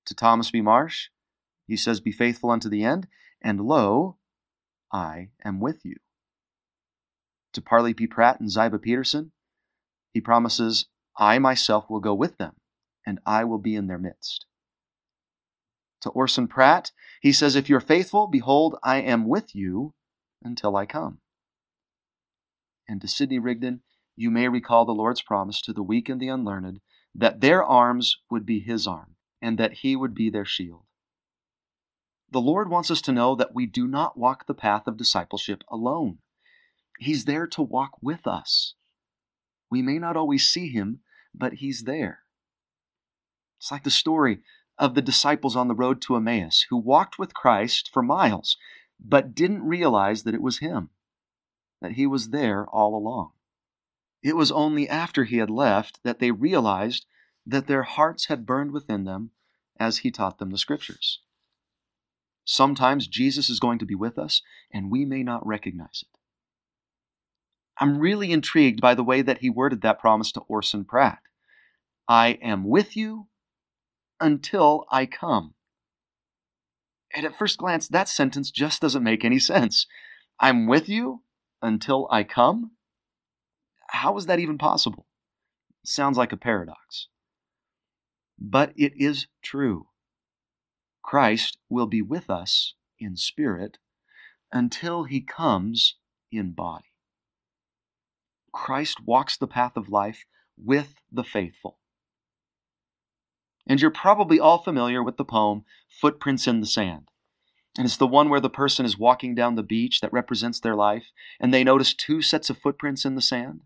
[0.07, 0.61] To Thomas B.
[0.61, 1.09] Marsh,
[1.67, 3.09] he says, Be faithful unto the end,
[3.43, 4.19] and lo,
[4.93, 5.97] I am with you.
[7.53, 8.07] To Parley P.
[8.07, 9.33] Pratt and Ziba Peterson,
[10.13, 10.87] he promises,
[11.19, 12.57] I myself will go with them,
[13.05, 14.47] and I will be in their midst.
[16.07, 19.93] To Orson Pratt, he says, If you're faithful, behold, I am with you
[20.41, 21.19] until I come.
[22.89, 23.81] And to Sidney Rigdon,
[24.15, 26.81] you may recall the Lord's promise to the weak and the unlearned
[27.13, 30.85] that their arms would be his arm and that he would be their shield.
[32.31, 35.65] The Lord wants us to know that we do not walk the path of discipleship
[35.69, 36.19] alone.
[37.01, 38.75] He's there to walk with us.
[39.73, 41.01] We may not always see him,
[41.35, 42.21] but he's there.
[43.59, 44.43] It's like the story
[44.79, 48.57] of the disciples on the road to Emmaus who walked with Christ for miles,
[49.01, 50.91] but didn't realize that it was him,
[51.81, 53.33] that he was there all along.
[54.23, 57.07] It was only after he had left that they realized
[57.47, 59.31] that their hearts had burned within them
[59.79, 61.21] as he taught them the scriptures.
[62.45, 64.41] Sometimes Jesus is going to be with us,
[64.73, 66.19] and we may not recognize it.
[67.79, 71.21] I'm really intrigued by the way that he worded that promise to Orson Pratt.
[72.09, 73.27] I am with you
[74.21, 75.55] until I come.
[77.15, 79.87] And at first glance, that sentence just doesn't make any sense.
[80.41, 81.23] I'm with you
[81.63, 82.73] until I come?
[83.89, 85.07] How is that even possible?
[85.85, 87.09] Sounds like a paradox.
[88.39, 89.87] But it is true.
[91.03, 93.79] Christ will be with us in spirit
[94.53, 95.97] until he comes
[96.31, 96.93] in body.
[98.53, 100.25] Christ walks the path of life
[100.57, 101.79] with the faithful.
[103.67, 107.11] And you're probably all familiar with the poem Footprints in the Sand.
[107.77, 110.75] And it's the one where the person is walking down the beach that represents their
[110.75, 113.61] life, and they notice two sets of footprints in the sand.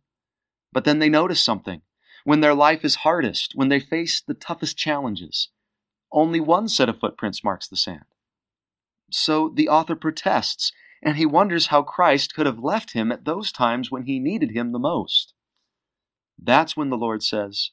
[0.73, 1.83] But then they notice something.
[2.25, 5.49] When their life is hardest, when they face the toughest challenges,
[6.13, 8.05] only one set of footprints marks the sand.
[9.13, 13.53] So the author protests, and he wonders how Christ could have left him at those
[13.53, 15.35] times when he needed him the most.
[16.39, 17.71] That's when the Lord says,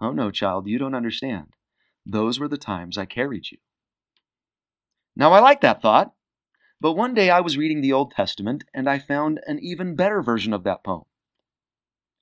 [0.00, 1.48] Oh no, child, you don't understand.
[2.10, 3.58] Those were the times I carried you.
[5.14, 6.12] Now, I like that thought,
[6.80, 10.20] but one day I was reading the Old Testament and I found an even better
[10.20, 11.04] version of that poem.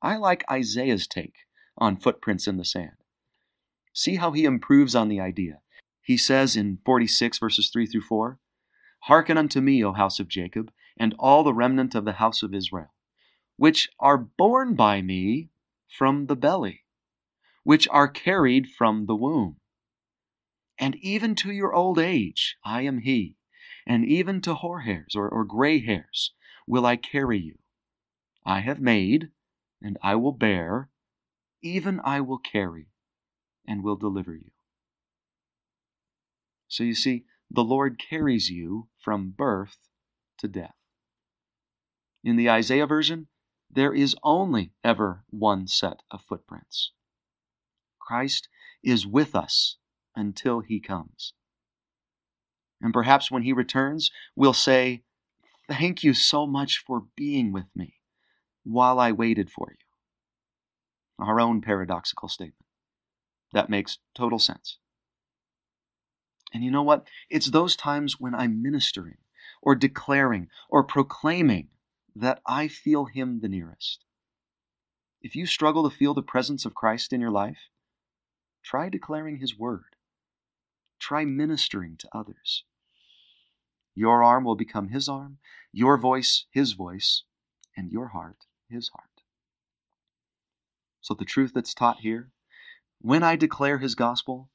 [0.02, 1.36] I like Isaiah's take
[1.78, 2.96] on footprints in the sand.
[3.94, 5.60] See how he improves on the idea.
[6.02, 8.38] He says in 46 verses 3 through 4
[9.04, 12.52] Hearken unto me, O house of Jacob, and all the remnant of the house of
[12.52, 12.92] Israel,
[13.56, 15.48] which are born by me
[15.88, 16.84] from the belly,
[17.62, 19.57] which are carried from the womb.
[20.78, 23.36] And even to your old age I am he,
[23.86, 26.32] and even to hoar hairs or, or gray hairs
[26.66, 27.58] will I carry you.
[28.44, 29.30] I have made,
[29.82, 30.90] and I will bear,
[31.62, 32.88] even I will carry,
[33.66, 34.50] and will deliver you.
[36.68, 39.78] So you see, the Lord carries you from birth
[40.38, 40.76] to death.
[42.22, 43.28] In the Isaiah version,
[43.70, 46.92] there is only ever one set of footprints.
[47.98, 48.48] Christ
[48.82, 49.76] is with us
[50.18, 51.32] until he comes.
[52.80, 55.02] And perhaps when he returns, we'll say,
[55.68, 57.94] Thank you so much for being with me
[58.64, 61.24] while I waited for you.
[61.24, 62.64] Our own paradoxical statement.
[63.52, 64.78] That makes total sense.
[66.54, 67.06] And you know what?
[67.28, 69.18] It's those times when I'm ministering
[69.60, 71.68] or declaring or proclaiming
[72.16, 74.04] that I feel Him the nearest.
[75.20, 77.68] If you struggle to feel the presence of Christ in your life,
[78.62, 79.96] try declaring His word.
[80.98, 82.64] Try ministering to others.
[83.94, 85.38] Your arm will become his arm,
[85.72, 87.24] your voice his voice,
[87.76, 89.22] and your heart his heart.
[91.00, 92.30] So, the truth that's taught here
[93.00, 94.50] when I declare his gospel,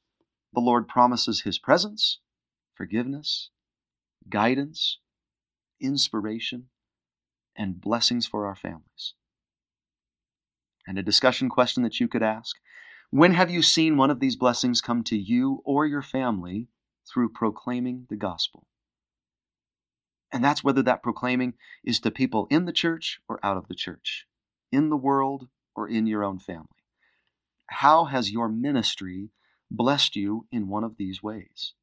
[0.52, 2.18] the Lord promises his presence,
[2.74, 3.50] forgiveness,
[4.28, 4.98] guidance,
[5.80, 6.68] inspiration,
[7.56, 9.14] and blessings for our families.
[10.86, 12.56] And a discussion question that you could ask
[13.10, 16.68] when have you seen one of these blessings come to you or your family
[17.12, 18.66] through proclaiming the gospel?
[20.32, 23.74] And that's whether that proclaiming is to people in the church or out of the
[23.74, 24.26] church,
[24.72, 26.66] in the world or in your own family.
[27.68, 29.30] How has your ministry
[29.70, 31.74] blessed you in one of these ways?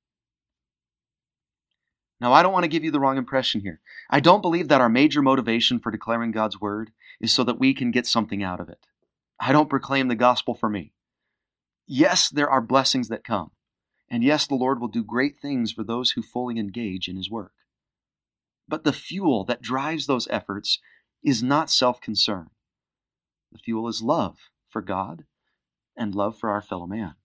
[2.19, 3.79] Now, I don't want to give you the wrong impression here.
[4.09, 7.73] I don't believe that our major motivation for declaring God's word is so that we
[7.73, 8.85] can get something out of it.
[9.39, 10.91] I don't proclaim the gospel for me.
[11.93, 13.51] Yes, there are blessings that come.
[14.09, 17.29] And yes, the Lord will do great things for those who fully engage in His
[17.29, 17.51] work.
[18.65, 20.79] But the fuel that drives those efforts
[21.21, 22.51] is not self concern.
[23.51, 24.37] The fuel is love
[24.69, 25.25] for God
[25.97, 27.15] and love for our fellow man.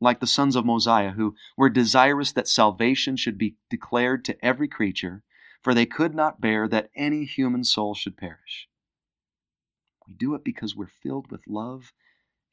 [0.00, 4.66] Like the sons of Mosiah, who were desirous that salvation should be declared to every
[4.66, 5.22] creature,
[5.62, 8.68] for they could not bear that any human soul should perish.
[10.08, 11.92] We do it because we're filled with love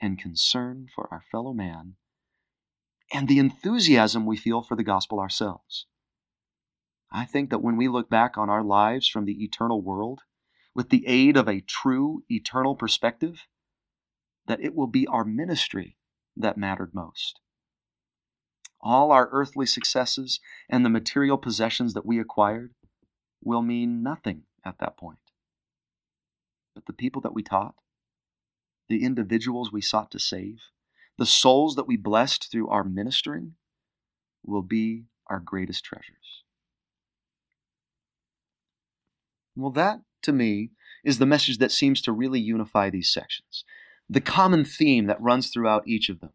[0.01, 1.95] and concern for our fellow man,
[3.11, 5.85] and the enthusiasm we feel for the gospel ourselves.
[7.11, 10.21] I think that when we look back on our lives from the eternal world,
[10.75, 13.47] with the aid of a true eternal perspective,
[14.45, 15.97] that it will be our ministry
[16.37, 17.39] that mattered most.
[18.81, 20.39] All our earthly successes
[20.69, 22.73] and the material possessions that we acquired
[23.43, 25.19] will mean nothing at that point.
[26.75, 27.75] But the people that we taught,
[28.89, 30.63] the individuals we sought to save,
[31.17, 33.53] the souls that we blessed through our ministering
[34.43, 36.43] will be our greatest treasures.
[39.55, 40.71] Well, that to me
[41.03, 43.63] is the message that seems to really unify these sections,
[44.09, 46.31] the common theme that runs throughout each of them.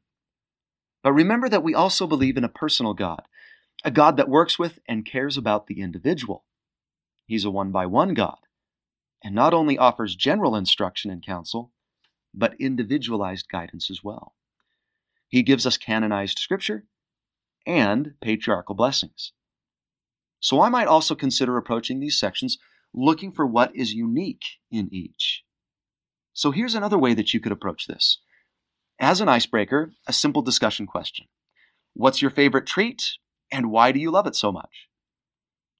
[1.02, 3.22] But remember that we also believe in a personal God,
[3.84, 6.44] a God that works with and cares about the individual.
[7.26, 8.38] He's a one by one God,
[9.22, 11.72] and not only offers general instruction and counsel,
[12.34, 14.34] but individualized guidance as well.
[15.28, 16.84] He gives us canonized scripture
[17.66, 19.32] and patriarchal blessings.
[20.40, 22.58] So I might also consider approaching these sections
[22.92, 25.42] looking for what is unique in each.
[26.32, 28.18] So here's another way that you could approach this.
[29.00, 31.26] As an icebreaker, a simple discussion question
[31.94, 33.18] What's your favorite treat,
[33.50, 34.88] and why do you love it so much?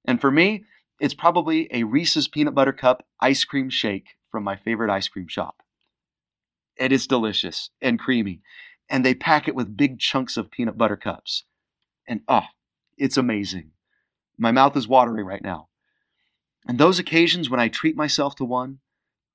[0.05, 0.65] And for me,
[1.01, 5.27] it's probably a Reese's Peanut Butter Cup ice cream shake from my favorite ice cream
[5.29, 5.64] shop.
[6.77, 8.41] It is delicious and creamy,
[8.89, 11.45] and they pack it with big chunks of peanut butter cups.
[12.07, 12.47] And oh,
[12.99, 13.71] it's amazing.
[14.37, 15.69] My mouth is watering right now.
[16.67, 18.79] And those occasions when I treat myself to one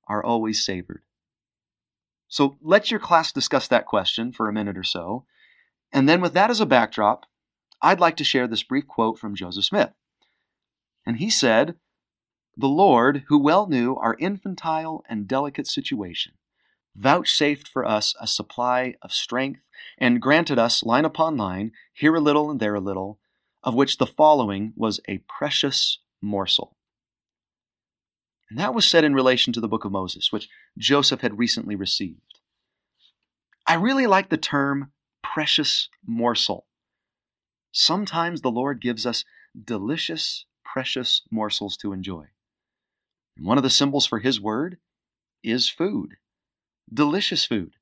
[0.08, 1.02] are always savored.
[2.28, 5.24] So let your class discuss that question for a minute or so.
[5.92, 7.26] And then, with that as a backdrop,
[7.82, 9.90] I'd like to share this brief quote from Joseph Smith.
[11.06, 11.76] And he said,
[12.56, 16.34] The Lord, who well knew our infantile and delicate situation,
[16.94, 19.62] vouchsafed for us a supply of strength,
[19.98, 23.18] and granted us, line upon line, here a little and there a little,
[23.62, 26.76] of which the following was a precious morsel.
[28.48, 31.76] And that was said in relation to the book of Moses, which Joseph had recently
[31.76, 32.20] received.
[33.66, 34.90] I really like the term
[35.22, 36.66] precious morsel.
[37.72, 39.24] Sometimes the Lord gives us
[39.64, 42.26] delicious, precious morsels to enjoy.
[43.36, 44.78] And one of the symbols for His word
[45.44, 46.16] is food
[46.92, 47.72] delicious food.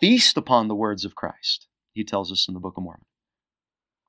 [0.00, 3.04] Feast upon the words of Christ, he tells us in the Book of Mormon.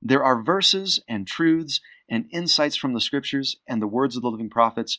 [0.02, 1.80] There are verses and truths
[2.10, 4.98] and insights from the scriptures and the words of the living prophets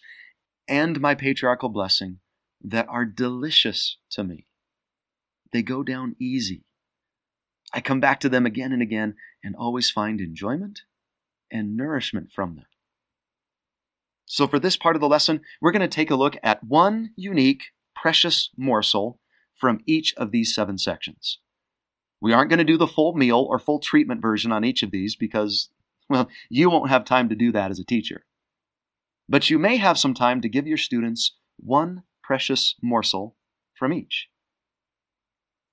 [0.66, 2.20] and my patriarchal blessing
[2.62, 4.46] that are delicious to me.
[5.52, 6.64] They go down easy.
[7.72, 10.82] I come back to them again and again and always find enjoyment
[11.50, 12.66] and nourishment from them.
[14.26, 17.10] So, for this part of the lesson, we're going to take a look at one
[17.16, 17.64] unique,
[17.94, 19.20] precious morsel
[19.64, 21.38] from each of these seven sections.
[22.20, 24.90] We aren't going to do the full meal or full treatment version on each of
[24.90, 25.70] these because,
[26.10, 28.26] well, you won't have time to do that as a teacher.
[29.26, 33.36] But you may have some time to give your students one precious morsel
[33.72, 34.28] from each.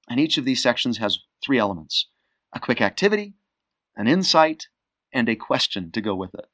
[0.09, 2.07] And each of these sections has three elements
[2.55, 3.33] a quick activity,
[3.97, 4.67] an insight,
[5.11, 6.45] and a question to go with it.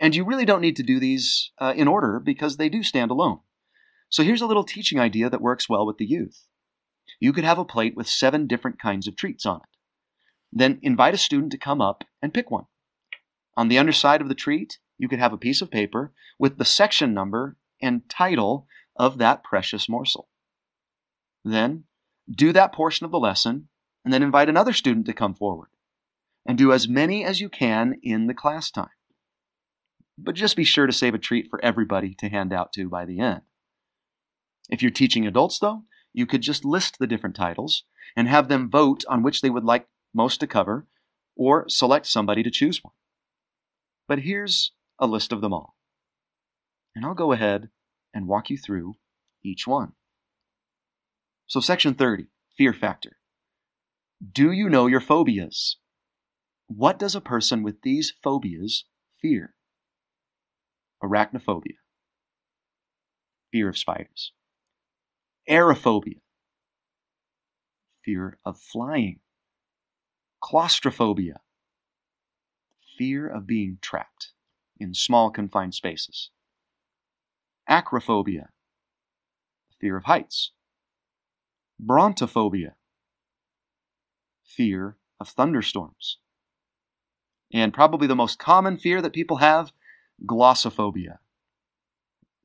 [0.00, 3.12] And you really don't need to do these uh, in order because they do stand
[3.12, 3.38] alone.
[4.10, 6.44] So here's a little teaching idea that works well with the youth.
[7.20, 9.76] You could have a plate with seven different kinds of treats on it.
[10.52, 12.66] Then invite a student to come up and pick one.
[13.56, 16.64] On the underside of the treat, you could have a piece of paper with the
[16.64, 20.28] section number and title of that precious morsel.
[21.44, 21.84] Then
[22.30, 23.68] do that portion of the lesson
[24.04, 25.68] and then invite another student to come forward
[26.46, 28.88] and do as many as you can in the class time.
[30.16, 33.04] But just be sure to save a treat for everybody to hand out to by
[33.04, 33.42] the end.
[34.68, 37.84] If you're teaching adults, though, you could just list the different titles
[38.16, 40.86] and have them vote on which they would like most to cover,
[41.36, 42.94] or select somebody to choose one.
[44.08, 45.76] But here's a list of them all.
[46.96, 47.68] And I'll go ahead
[48.12, 48.96] and walk you through
[49.44, 49.92] each one.
[51.46, 53.18] So, section 30 Fear Factor.
[54.32, 55.76] Do you know your phobias?
[56.66, 58.84] What does a person with these phobias
[59.22, 59.54] fear?
[61.02, 61.76] Arachnophobia,
[63.52, 64.32] fear of spiders
[65.48, 66.20] aerophobia,
[68.04, 69.20] fear of flying,
[70.40, 71.40] claustrophobia,
[72.96, 74.32] fear of being trapped
[74.78, 76.30] in small confined spaces,
[77.68, 78.48] acrophobia,
[79.80, 80.52] fear of heights,
[81.82, 82.72] brontophobia,
[84.44, 86.18] fear of thunderstorms,
[87.52, 89.72] and probably the most common fear that people have,
[90.26, 91.18] glossophobia.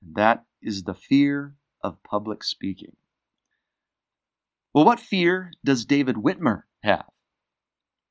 [0.02, 2.96] That is the fear of public speaking.
[4.74, 7.06] Well, what fear does David Whitmer have?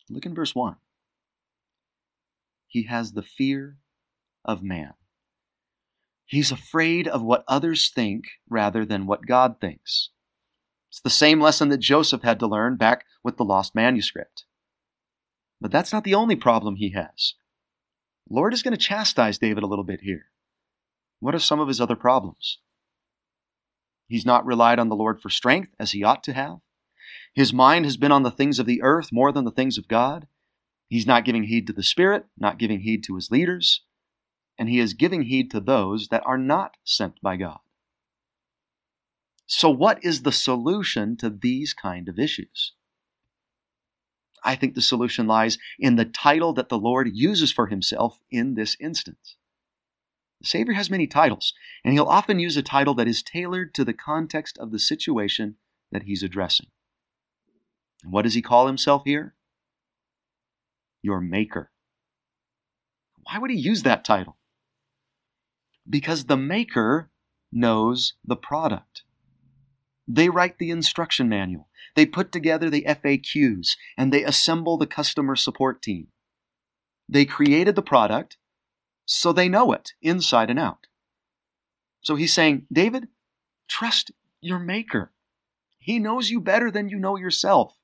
[0.09, 0.77] Look in verse 1.
[2.69, 3.79] He has the fear
[4.45, 4.95] of man.
[6.27, 10.11] He's afraid of what others think rather than what God thinks.
[10.89, 14.45] It's the same lesson that Joseph had to learn back with the lost manuscript.
[15.61, 17.35] But that's not the only problem he has.
[18.29, 20.27] Lord is going to chastise David a little bit here.
[21.21, 22.59] What are some of his other problems?
[24.13, 26.59] He's not relied on the Lord for strength as he ought to have.
[27.33, 29.89] His mind has been on the things of the earth more than the things of
[29.89, 30.27] God.
[30.91, 33.85] He's not giving heed to the Spirit, not giving heed to his leaders,
[34.59, 37.61] and he is giving heed to those that are not sent by God.
[39.47, 42.75] So, what is the solution to these kind of issues?
[44.45, 48.57] I think the solution lies in the title that the Lord uses for himself in
[48.57, 49.39] this instance.
[50.43, 53.85] The Savior has many titles, and he'll often use a title that is tailored to
[53.85, 55.55] the context of the situation
[55.93, 56.67] that he's addressing.
[58.03, 59.37] And what does he call himself here?
[61.01, 61.71] Your Maker.
[63.23, 64.37] Why would he use that title?
[65.89, 67.13] Because the Maker
[67.53, 69.05] knows the product.
[70.09, 71.69] They write the instruction manual.
[71.95, 76.09] They put together the FAQs and they assemble the customer support team.
[77.09, 78.39] They created the product,
[79.05, 80.87] so they know it inside and out.
[82.03, 83.09] So he's saying, David,
[83.69, 85.13] trust your maker.
[85.79, 87.77] He knows you better than you know yourself.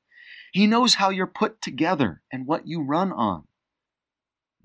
[0.52, 3.44] He knows how you're put together and what you run on.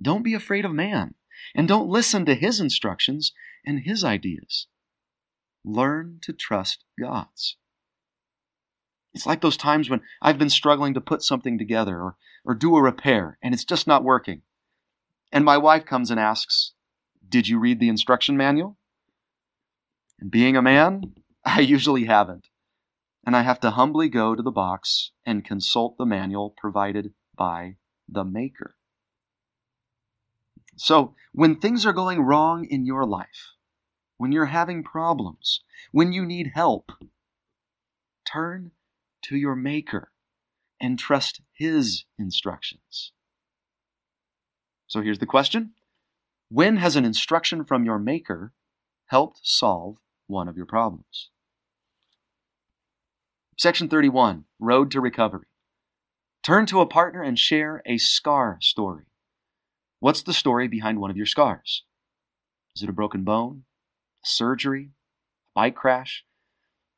[0.02, 1.16] Don't be afraid of man,
[1.56, 3.32] and don't listen to his instructions
[3.66, 4.68] and his ideas.
[5.64, 7.58] Learn to trust God's.
[9.14, 12.76] It's like those times when I've been struggling to put something together or, or do
[12.76, 14.42] a repair and it's just not working.
[15.34, 16.74] And my wife comes and asks,
[17.28, 18.78] Did you read the instruction manual?
[20.20, 22.50] And being a man, I usually haven't.
[23.26, 27.78] And I have to humbly go to the box and consult the manual provided by
[28.08, 28.76] the Maker.
[30.76, 33.56] So, when things are going wrong in your life,
[34.18, 35.62] when you're having problems,
[35.92, 36.92] when you need help,
[38.26, 38.72] turn
[39.24, 40.12] to your Maker
[40.80, 43.13] and trust His instructions.
[44.88, 45.74] So here's the question
[46.50, 48.54] When has an instruction from your Maker
[49.08, 51.30] helped solve one of your problems?
[53.58, 55.48] Section 31 Road to Recovery.
[56.44, 59.06] Turn to a partner and share a scar story.
[60.00, 61.84] What's the story behind one of your scars?
[62.76, 63.64] Is it a broken bone?
[64.26, 64.92] A surgery?
[65.56, 66.26] A bike crash?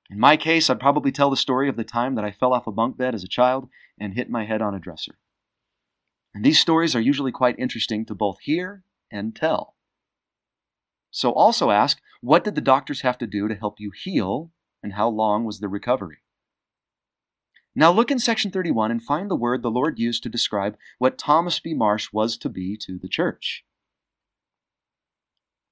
[0.10, 2.68] In my case, I'd probably tell the story of the time that I fell off
[2.68, 3.70] a bunk bed as a child
[4.00, 5.18] and hit my head on a dresser.
[6.36, 9.76] And these stories are usually quite interesting to both hear and tell.
[11.10, 14.52] So also ask, what did the doctors have to do to help you heal,
[14.84, 16.18] and how long was the recovery?
[17.74, 21.18] Now look in section 31 and find the word the Lord used to describe what
[21.18, 21.74] Thomas B.
[21.74, 23.64] Marsh was to be to the church.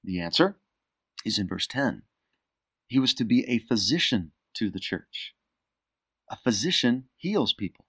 [0.02, 0.56] The answer
[1.26, 2.04] is in verse 10.
[2.86, 5.34] He was to be a physician to the church.
[6.30, 7.84] A physician heals people.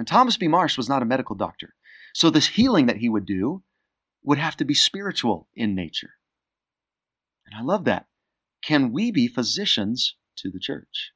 [0.00, 0.48] And Thomas B.
[0.48, 1.74] Marsh was not a medical doctor.
[2.14, 3.64] So this healing that he would do
[4.24, 6.12] would have to be spiritual in nature.
[7.44, 8.06] And I love that.
[8.64, 11.12] Can we be physicians to the church?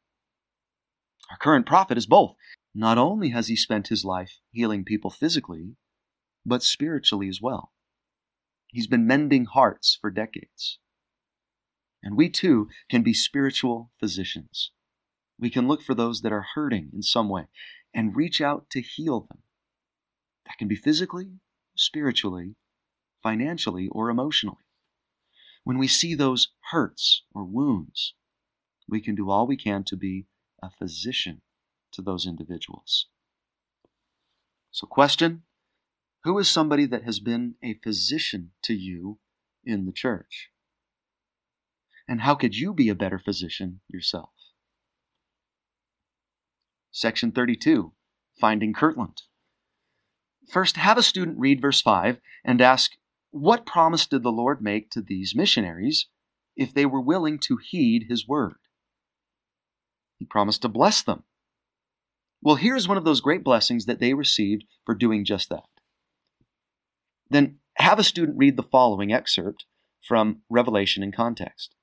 [1.31, 2.37] Our current prophet is both.
[2.75, 5.77] Not only has he spent his life healing people physically,
[6.45, 7.73] but spiritually as well.
[8.67, 10.79] He's been mending hearts for decades.
[12.03, 14.73] And we too can be spiritual physicians.
[15.41, 17.47] We can look for those that are hurting in some way
[17.95, 19.39] and reach out to heal them.
[20.47, 21.39] That can be physically,
[21.77, 22.57] spiritually,
[23.23, 24.65] financially, or emotionally.
[25.63, 28.15] When we see those hurts or wounds,
[28.89, 30.27] we can do all we can to be
[30.63, 31.41] a physician
[31.93, 33.07] to those individuals.
[34.71, 35.45] So, question
[36.25, 39.21] Who is somebody that has been a physician to you
[39.65, 40.51] in the church?
[42.07, 44.34] And how could you be a better physician yourself?
[46.97, 47.93] Section 32
[48.41, 49.23] Finding Kirtland.
[50.49, 52.93] First, have a student read verse 5 and ask,
[53.33, 56.07] What promise did the Lord make to these missionaries
[56.57, 58.59] if they were willing to heed his word?
[60.21, 61.25] He promised to bless them.
[62.41, 65.65] Well, here's one of those great blessings that they received for doing just that.
[67.29, 69.65] Then have a student read the following excerpt
[70.01, 71.75] from Revelation in context.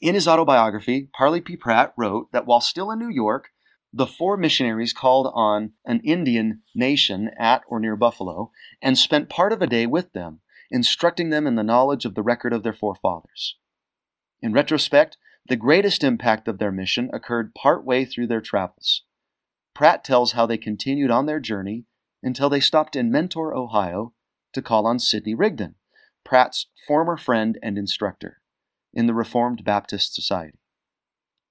[0.00, 1.56] In his autobiography, Parley P.
[1.56, 3.48] Pratt wrote that while still in New York,
[3.92, 9.52] the four missionaries called on an Indian nation at or near Buffalo and spent part
[9.52, 12.72] of a day with them, instructing them in the knowledge of the record of their
[12.72, 13.56] forefathers.
[14.40, 15.16] In retrospect,
[15.46, 19.02] the greatest impact of their mission occurred part way through their travels.
[19.74, 21.86] Pratt tells how they continued on their journey
[22.22, 24.12] until they stopped in Mentor, Ohio
[24.52, 25.74] to call on Sidney Rigdon,
[26.24, 28.40] Pratt's former friend and instructor
[28.92, 30.59] in the Reformed Baptist Society.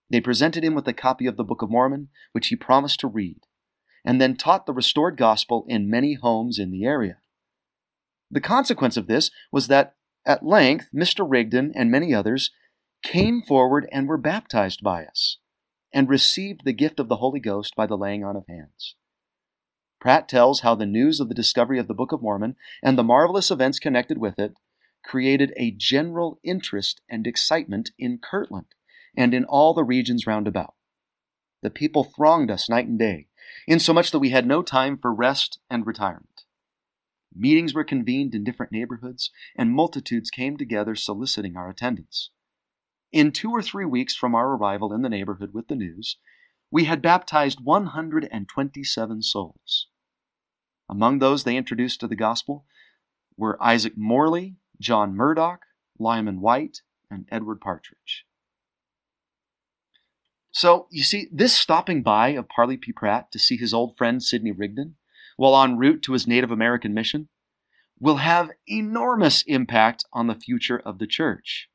[0.10, 3.08] They presented him with a copy of the Book of Mormon, which he promised to
[3.08, 3.42] read,
[4.04, 7.18] and then taught the restored gospel in many homes in the area.
[8.32, 9.96] The consequence of this was that
[10.26, 11.26] at length Mr.
[11.28, 12.52] Rigdon and many others
[13.04, 15.38] came forward and were baptized by us
[15.94, 18.96] and received the gift of the Holy Ghost by the laying on of hands.
[20.00, 23.04] Pratt tells how the news of the discovery of the Book of Mormon and the
[23.04, 24.54] marvelous events connected with it
[25.04, 28.68] created a general interest and excitement in Kirtland
[29.16, 30.74] and in all the regions round about.
[31.62, 33.28] The people thronged us night and day,
[33.68, 36.46] insomuch that we had no time for rest and retirement.
[37.36, 42.32] Meetings were convened in different neighborhoods, and multitudes came together soliciting our attendance.
[43.12, 46.18] In two or three weeks from our arrival in the neighborhood with the news,
[46.72, 49.88] we had baptized 127 souls.
[50.88, 52.66] Among those they introduced to the gospel
[53.38, 55.62] were Isaac Morley, John Murdock,
[55.98, 58.26] Lyman Wight, and Edward Partridge.
[60.52, 62.92] So, you see, this stopping by of Parley P.
[62.92, 64.96] Pratt to see his old friend Sidney Rigdon
[65.38, 67.30] while en route to his Native American mission
[68.00, 71.70] will have enormous impact on the future of the church.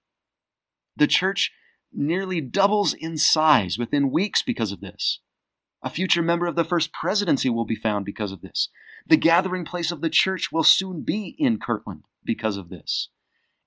[0.96, 1.52] The church
[1.92, 5.20] nearly doubles in size within weeks because of this.
[5.82, 8.70] A future member of the First Presidency will be found because of this.
[9.06, 13.10] The gathering place of the church will soon be in Kirtland because of this.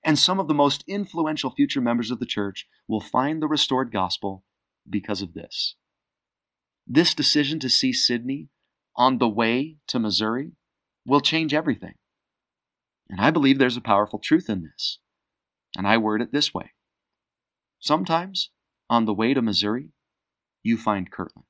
[0.04, 3.92] And some of the most influential future members of the church will find the restored
[3.92, 4.44] gospel
[4.90, 5.74] because of this.
[6.86, 8.48] This decision to see Sidney
[8.96, 10.52] on the way to Missouri
[11.06, 11.94] will change everything.
[13.08, 14.98] And I believe there's a powerful truth in this.
[15.76, 16.72] And I word it this way
[17.80, 18.50] Sometimes,
[18.90, 19.90] on the way to Missouri,
[20.62, 21.46] you find Kirtland.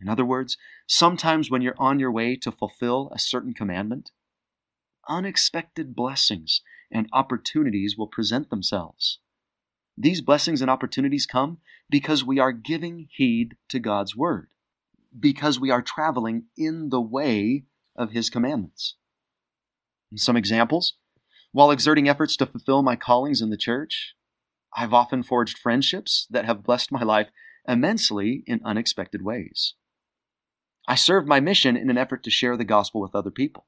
[0.00, 4.10] In other words, sometimes when you're on your way to fulfill a certain commandment,
[5.08, 9.18] unexpected blessings and opportunities will present themselves.
[9.98, 14.48] These blessings and opportunities come because we are giving heed to God's word,
[15.18, 17.64] because we are traveling in the way
[17.96, 18.96] of His commandments.
[20.14, 20.94] some examples
[21.56, 24.14] while exerting efforts to fulfill my callings in the church,
[24.76, 27.28] I've often forged friendships that have blessed my life
[27.66, 29.72] immensely in unexpected ways.
[30.86, 33.66] I served my mission in an effort to share the gospel with other people.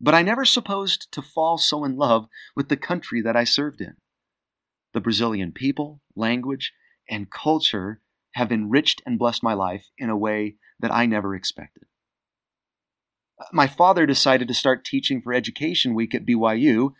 [0.00, 3.80] But I never supposed to fall so in love with the country that I served
[3.80, 3.96] in.
[4.94, 6.72] The Brazilian people, language,
[7.10, 8.00] and culture
[8.32, 11.84] have enriched and blessed my life in a way that I never expected.
[13.38, 16.94] Uh, my father decided to start teaching for Education Week at BYU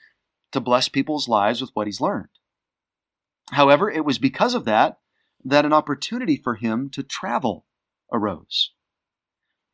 [0.52, 2.28] to bless people's lives with what he's learned.
[3.50, 4.98] However, it was because of that
[5.44, 7.66] that an opportunity for him to travel
[8.12, 8.72] arose.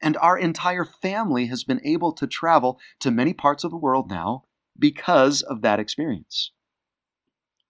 [0.03, 4.11] And our entire family has been able to travel to many parts of the world
[4.11, 4.45] now
[4.79, 6.53] because of that experience.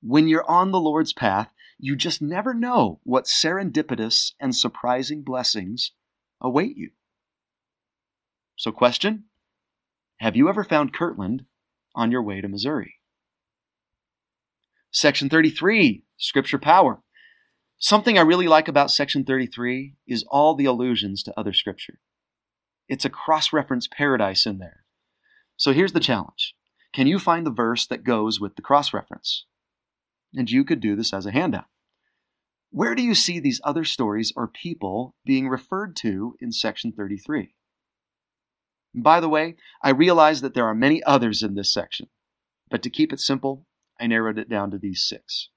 [0.03, 5.92] When you're on the Lord's path, you just never know what serendipitous and surprising blessings
[6.40, 6.90] await you.
[8.57, 9.24] So, question
[10.18, 11.44] Have you ever found Kirtland
[11.94, 12.96] on your way to Missouri?
[14.90, 17.03] Section 33, Scripture Power.
[17.78, 22.01] Something I really like about Section 33 is all the allusions to other Scripture.
[22.88, 24.84] It's a cross reference paradise in there.
[25.57, 26.55] So here's the challenge
[26.92, 29.46] Can you find the verse that goes with the cross reference?
[30.35, 31.66] And you could do this as a handout.
[32.70, 37.55] Where do you see these other stories or people being referred to in Section 33?
[38.95, 42.09] And by the way, I realize that there are many others in this section,
[42.70, 43.66] but to keep it simple,
[44.01, 45.49] I narrowed it down to these six.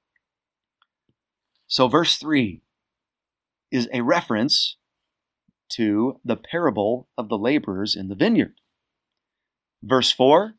[1.68, 2.62] So, verse 3
[3.72, 4.78] is a reference
[5.70, 8.56] to the parable of the laborers in the vineyard.
[9.82, 10.54] Verse 4,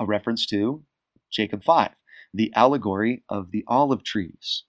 [0.00, 0.82] a reference to
[1.30, 1.90] Jacob 5,
[2.36, 4.64] the allegory of the olive trees.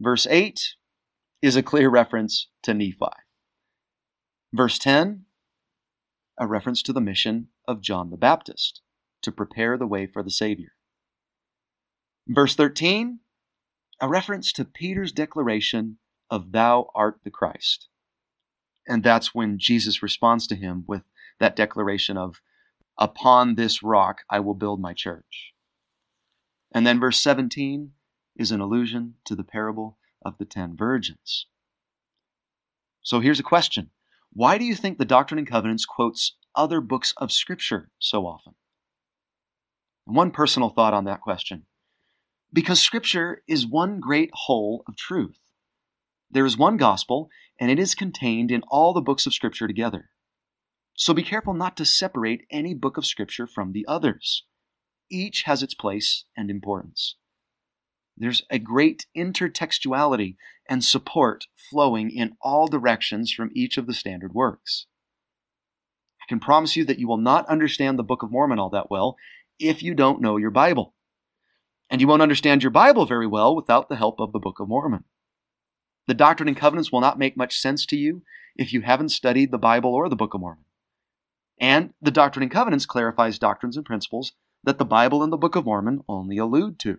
[0.00, 0.74] Verse 8
[1.42, 3.16] is a clear reference to Nephi.
[4.52, 5.24] Verse 10,
[6.38, 8.80] a reference to the mission of John the Baptist
[9.22, 10.72] to prepare the way for the Savior.
[12.28, 13.20] Verse 13,
[14.00, 15.98] a reference to Peter's declaration
[16.30, 17.88] of Thou art the Christ.
[18.86, 21.02] And that's when Jesus responds to him with
[21.40, 22.40] that declaration of,
[22.98, 25.54] Upon this rock I will build my church.
[26.76, 27.92] And then verse 17
[28.36, 31.46] is an allusion to the parable of the ten virgins.
[33.00, 33.92] So here's a question
[34.30, 38.56] Why do you think the Doctrine and Covenants quotes other books of Scripture so often?
[40.04, 41.64] One personal thought on that question
[42.52, 45.38] because Scripture is one great whole of truth.
[46.30, 50.10] There is one gospel, and it is contained in all the books of Scripture together.
[50.94, 54.44] So be careful not to separate any book of Scripture from the others.
[55.10, 57.16] Each has its place and importance.
[58.16, 60.36] There's a great intertextuality
[60.68, 64.86] and support flowing in all directions from each of the standard works.
[66.22, 68.90] I can promise you that you will not understand the Book of Mormon all that
[68.90, 69.16] well
[69.58, 70.94] if you don't know your Bible.
[71.88, 74.68] And you won't understand your Bible very well without the help of the Book of
[74.68, 75.04] Mormon.
[76.08, 78.22] The Doctrine and Covenants will not make much sense to you
[78.56, 80.64] if you haven't studied the Bible or the Book of Mormon.
[81.60, 84.32] And the Doctrine and Covenants clarifies doctrines and principles
[84.66, 86.98] that the Bible and the Book of Mormon only allude to.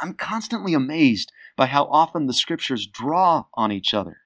[0.00, 4.18] I'm constantly amazed by how often the scriptures draw on each other.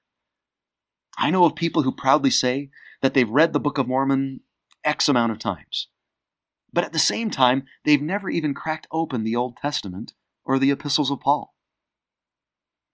[1.17, 2.69] I know of people who proudly say
[3.01, 4.41] that they've read the Book of Mormon
[4.83, 5.87] X amount of times.
[6.73, 10.71] But at the same time, they've never even cracked open the Old Testament or the
[10.71, 11.55] epistles of Paul.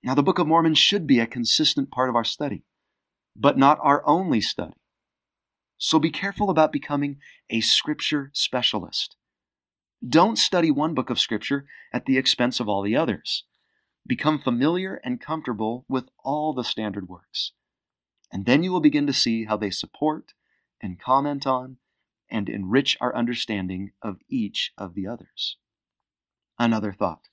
[0.04, 2.64] Now, the Book of Mormon should be a consistent part of our study,
[3.36, 4.78] but not our only study.
[5.78, 7.18] So be careful about becoming
[7.50, 9.16] a Scripture specialist.
[10.08, 13.44] Don't study one book of Scripture at the expense of all the others.
[14.06, 17.52] Become familiar and comfortable with all the standard works.
[18.32, 20.34] And then you will begin to see how they support
[20.82, 21.78] and comment on
[22.30, 25.58] and enrich our understanding of each of the others.
[26.60, 27.30] Another thought.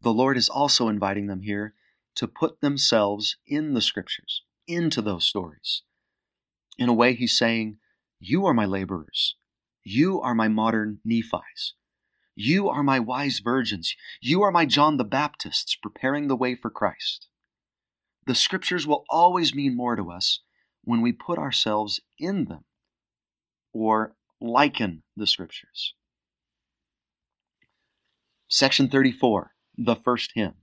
[0.00, 1.74] The Lord is also inviting them here
[2.16, 5.82] to put themselves in the scriptures, into those stories.
[6.78, 7.78] In a way, he's saying,
[8.20, 9.36] You are my laborers.
[9.82, 11.72] You are my modern Nephis.
[12.34, 13.94] You are my wise virgins.
[14.20, 17.28] You are my John the Baptists preparing the way for Christ.
[18.26, 20.40] The scriptures will always mean more to us
[20.82, 22.64] when we put ourselves in them
[23.72, 25.94] or liken the scriptures.
[28.48, 30.54] Section 34, the first hymn.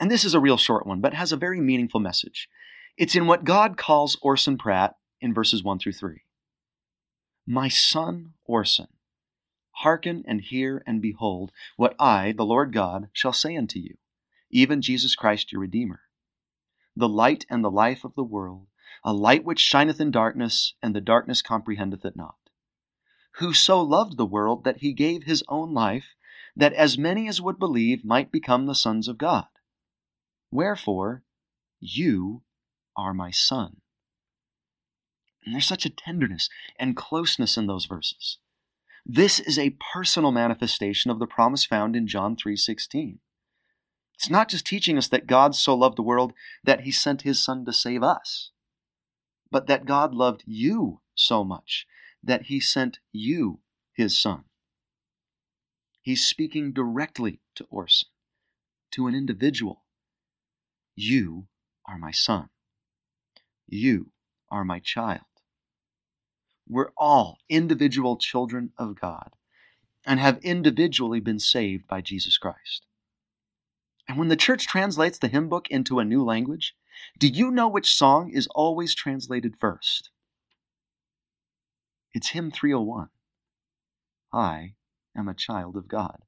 [0.00, 2.48] And this is a real short one, but has a very meaningful message.
[2.96, 6.22] It's in what God calls Orson Pratt in verses 1 through 3.
[7.46, 8.88] My son Orson,
[9.70, 13.98] hearken and hear and behold what I, the Lord God, shall say unto you,
[14.50, 16.00] even Jesus Christ your Redeemer,
[16.96, 18.68] the light and the life of the world,
[19.04, 22.36] a light which shineth in darkness, and the darkness comprehendeth it not.
[23.32, 26.14] Who so loved the world that he gave his own life,
[26.56, 29.48] that as many as would believe might become the sons of God.
[30.50, 31.22] Wherefore,
[31.78, 32.42] you
[32.96, 33.80] are my son.
[35.44, 38.38] And there's such a tenderness and closeness in those verses.
[39.04, 43.20] This is a personal manifestation of the promise found in John 3:16.
[44.14, 46.32] It's not just teaching us that God so loved the world
[46.64, 48.50] that he sent his son to save us
[49.50, 51.86] but that God loved you so much
[52.22, 53.60] that he sent you
[53.94, 54.44] his son.
[56.02, 58.08] He's speaking directly to Orson,
[58.92, 59.84] to an individual.
[60.94, 61.46] You
[61.86, 62.48] are my son.
[63.68, 64.12] You
[64.50, 65.22] are my child.
[66.68, 69.34] We're all individual children of God
[70.04, 72.86] and have individually been saved by Jesus Christ.
[74.08, 76.74] And when the church translates the hymn book into a new language,
[77.18, 80.10] do you know which song is always translated first?
[82.14, 83.08] It's hymn 301.
[84.32, 84.74] I
[85.16, 86.22] am a child of God.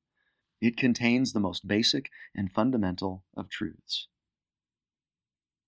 [0.60, 4.08] It contains the most basic and fundamental of truths.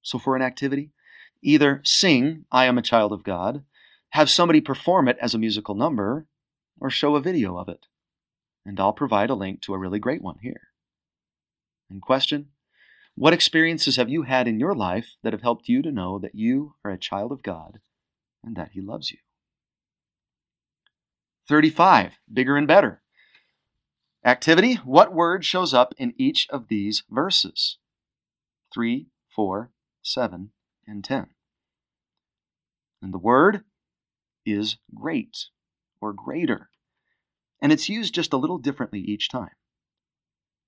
[0.03, 0.91] So, for an activity,
[1.43, 3.65] either sing, I am a child of God,
[4.11, 6.27] have somebody perform it as a musical number,
[6.81, 7.87] or show a video of it.
[8.65, 10.69] And I'll provide a link to a really great one here.
[11.89, 12.49] And question
[13.15, 16.35] What experiences have you had in your life that have helped you to know that
[16.35, 17.81] you are a child of God
[18.45, 19.19] and that He loves you?
[21.49, 22.19] 35.
[22.33, 23.03] Bigger and better.
[24.25, 27.79] Activity What word shows up in each of these verses?
[28.73, 29.71] 3, 4,
[30.03, 30.51] 7,
[30.91, 31.29] and 10.
[33.01, 33.65] And the word
[34.45, 35.47] is great
[36.01, 36.71] or greater.
[37.63, 39.51] And it's used just a little differently each time.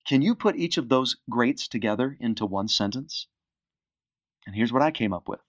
[0.07, 3.27] Can you put each of those greats together into one sentence?
[4.47, 5.41] And here's what I came up with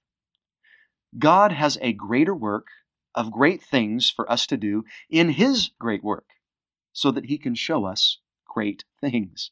[1.17, 2.67] God has a greater work
[3.15, 6.29] of great things for us to do in His great work
[6.91, 9.51] so that He can show us great things.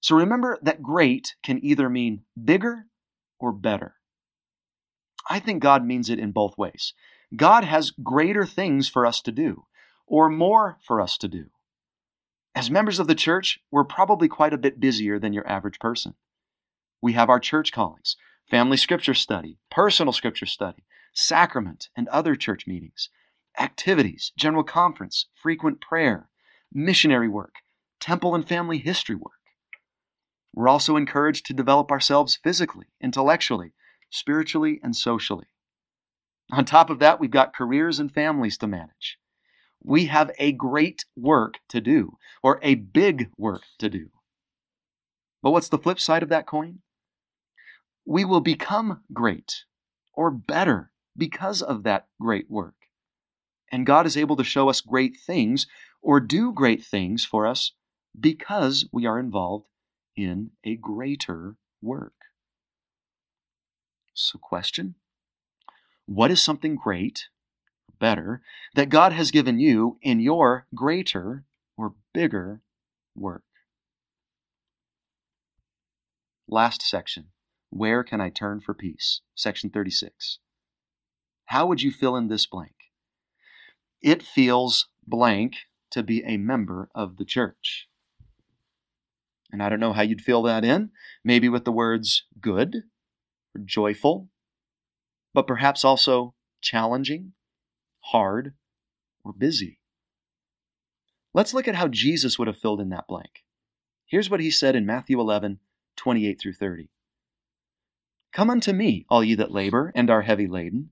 [0.00, 2.86] So remember that great can either mean bigger
[3.42, 3.96] or better.
[5.28, 6.94] I think God means it in both ways.
[7.34, 9.66] God has greater things for us to do,
[10.06, 11.46] or more for us to do.
[12.54, 16.14] As members of the church, we're probably quite a bit busier than your average person.
[17.00, 18.16] We have our church callings,
[18.50, 20.84] family scripture study, personal scripture study,
[21.14, 23.08] sacrament, and other church meetings,
[23.58, 26.28] activities, general conference, frequent prayer,
[26.72, 27.56] missionary work,
[28.00, 29.32] temple and family history work.
[30.54, 33.72] We're also encouraged to develop ourselves physically, intellectually,
[34.10, 35.46] spiritually, and socially.
[36.50, 39.18] On top of that, we've got careers and families to manage.
[39.82, 44.10] We have a great work to do, or a big work to do.
[45.42, 46.80] But what's the flip side of that coin?
[48.04, 49.64] We will become great
[50.12, 52.74] or better because of that great work.
[53.72, 55.66] And God is able to show us great things
[56.02, 57.72] or do great things for us
[58.18, 59.66] because we are involved
[60.16, 62.14] in a greater work.
[64.14, 64.94] So, question
[66.06, 67.28] What is something great,
[67.98, 68.42] better,
[68.74, 71.44] that God has given you in your greater
[71.76, 72.62] or bigger
[73.14, 73.44] work?
[76.48, 77.28] Last section
[77.70, 79.22] Where can I turn for peace?
[79.34, 80.38] Section 36.
[81.46, 82.74] How would you fill in this blank?
[84.00, 85.56] It feels blank
[85.90, 87.86] to be a member of the church.
[89.52, 90.90] And I don't know how you'd fill that in.
[91.22, 92.74] Maybe with the words good
[93.54, 94.30] or joyful,
[95.34, 97.34] but perhaps also challenging,
[98.00, 98.54] hard,
[99.22, 99.78] or busy.
[101.34, 103.44] Let's look at how Jesus would have filled in that blank.
[104.06, 105.60] Here's what he said in Matthew 11,
[105.96, 106.88] 28 through 30.
[108.32, 110.90] Come unto me, all ye that labor and are heavy laden,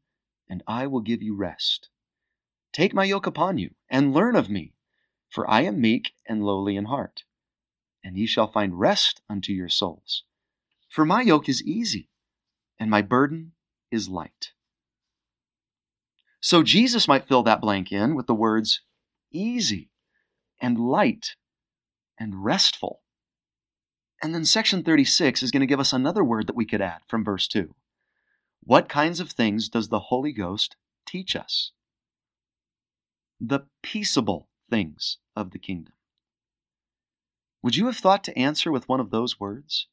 [0.48, 1.88] and I will give you rest.
[2.72, 4.74] Take my yoke upon you, and learn of me,
[5.30, 7.24] for I am meek and lowly in heart
[8.02, 10.24] and ye shall find rest unto your souls.
[10.88, 12.08] For my yoke is easy,
[12.78, 13.52] and my burden
[13.90, 14.52] is light.
[16.40, 18.80] So Jesus might fill that blank in with the words
[19.30, 19.90] easy
[20.60, 21.36] and light
[22.18, 23.02] and restful.
[24.22, 27.00] And then section 36 is going to give us another word that we could add
[27.06, 27.74] from verse 2.
[28.62, 30.76] What kinds of things does the Holy Ghost
[31.06, 31.72] teach us?
[33.40, 35.94] The peaceable things of the kingdom.
[37.62, 39.86] Would you have thought to answer with one of those words?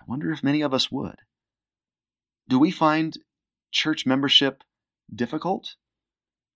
[0.00, 1.16] I wonder if many of us would.
[2.48, 3.16] Do we find
[3.70, 4.64] church membership
[5.14, 5.76] difficult?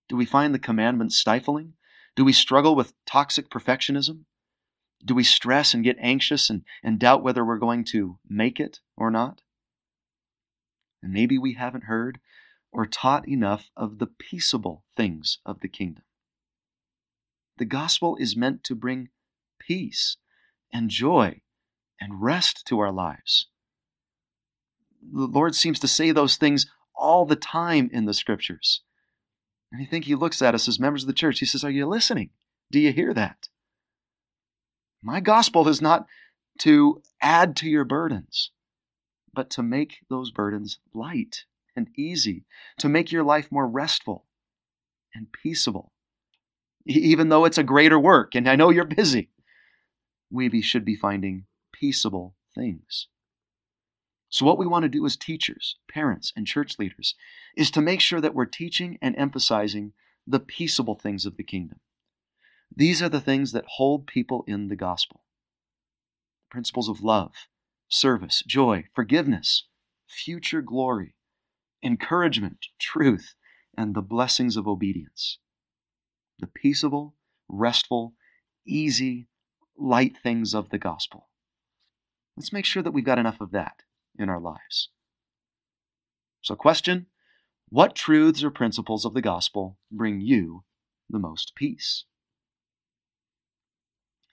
[0.09, 1.73] Do we find the commandments stifling?
[2.15, 4.25] Do we struggle with toxic perfectionism?
[5.03, 8.79] Do we stress and get anxious and, and doubt whether we're going to make it
[8.97, 9.41] or not?
[11.01, 12.19] And maybe we haven't heard
[12.71, 16.03] or taught enough of the peaceable things of the kingdom.
[17.57, 19.09] The gospel is meant to bring
[19.65, 20.17] peace
[20.71, 21.41] and joy
[21.99, 23.47] and rest to our lives.
[25.01, 28.81] The Lord seems to say those things all the time in the scriptures.
[29.71, 31.39] And I think He looks at us as members of the church.
[31.39, 32.29] He says, Are you listening?
[32.71, 33.49] Do you hear that?
[35.03, 36.07] My gospel is not
[36.59, 38.51] to add to your burdens,
[39.33, 41.45] but to make those burdens light
[41.75, 42.45] and easy,
[42.79, 44.25] to make your life more restful
[45.13, 45.91] and peaceable,
[46.85, 48.33] even though it's a greater work.
[48.33, 49.29] And I know you're busy
[50.35, 53.07] we should be finding peaceable things.
[54.29, 57.15] So, what we want to do as teachers, parents, and church leaders
[57.55, 59.93] is to make sure that we're teaching and emphasizing
[60.27, 61.79] the peaceable things of the kingdom.
[62.75, 65.21] These are the things that hold people in the gospel
[66.49, 67.33] principles of love,
[67.89, 69.67] service, joy, forgiveness,
[70.07, 71.15] future glory,
[71.83, 73.35] encouragement, truth,
[73.77, 75.39] and the blessings of obedience.
[76.39, 77.15] The peaceable,
[77.49, 78.13] restful,
[78.65, 79.27] easy,
[79.77, 81.29] light things of the gospel.
[82.37, 83.83] Let's make sure that we've got enough of that
[84.17, 84.89] in our lives.
[86.41, 87.07] So, question
[87.69, 90.63] What truths or principles of the gospel bring you
[91.09, 92.05] the most peace?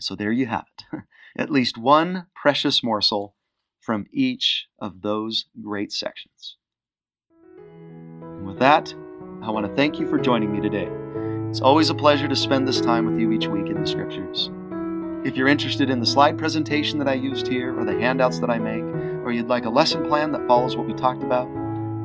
[0.01, 1.03] So, there you have it.
[1.37, 3.37] At least one precious morsel
[3.81, 6.57] from each of those great sections.
[7.57, 8.95] And with that,
[9.43, 10.89] I want to thank you for joining me today.
[11.49, 14.51] It's always a pleasure to spend this time with you each week in the Scriptures.
[15.25, 18.51] If you're interested in the slide presentation that I used here, or the handouts that
[18.51, 18.83] I make,
[19.25, 21.47] or you'd like a lesson plan that follows what we talked about,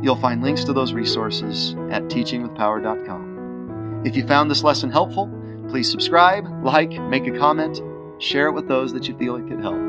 [0.04, 4.04] you'll find links to those resources at teachingwithpower.com.
[4.06, 5.32] If you found this lesson helpful,
[5.68, 7.82] please subscribe, like, make a comment,
[8.22, 9.82] share it with those that you feel it could help.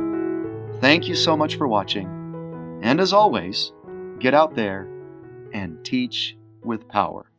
[0.81, 2.07] Thank you so much for watching,
[2.83, 3.73] and as always,
[4.21, 4.89] get out there
[5.53, 7.31] and teach with power.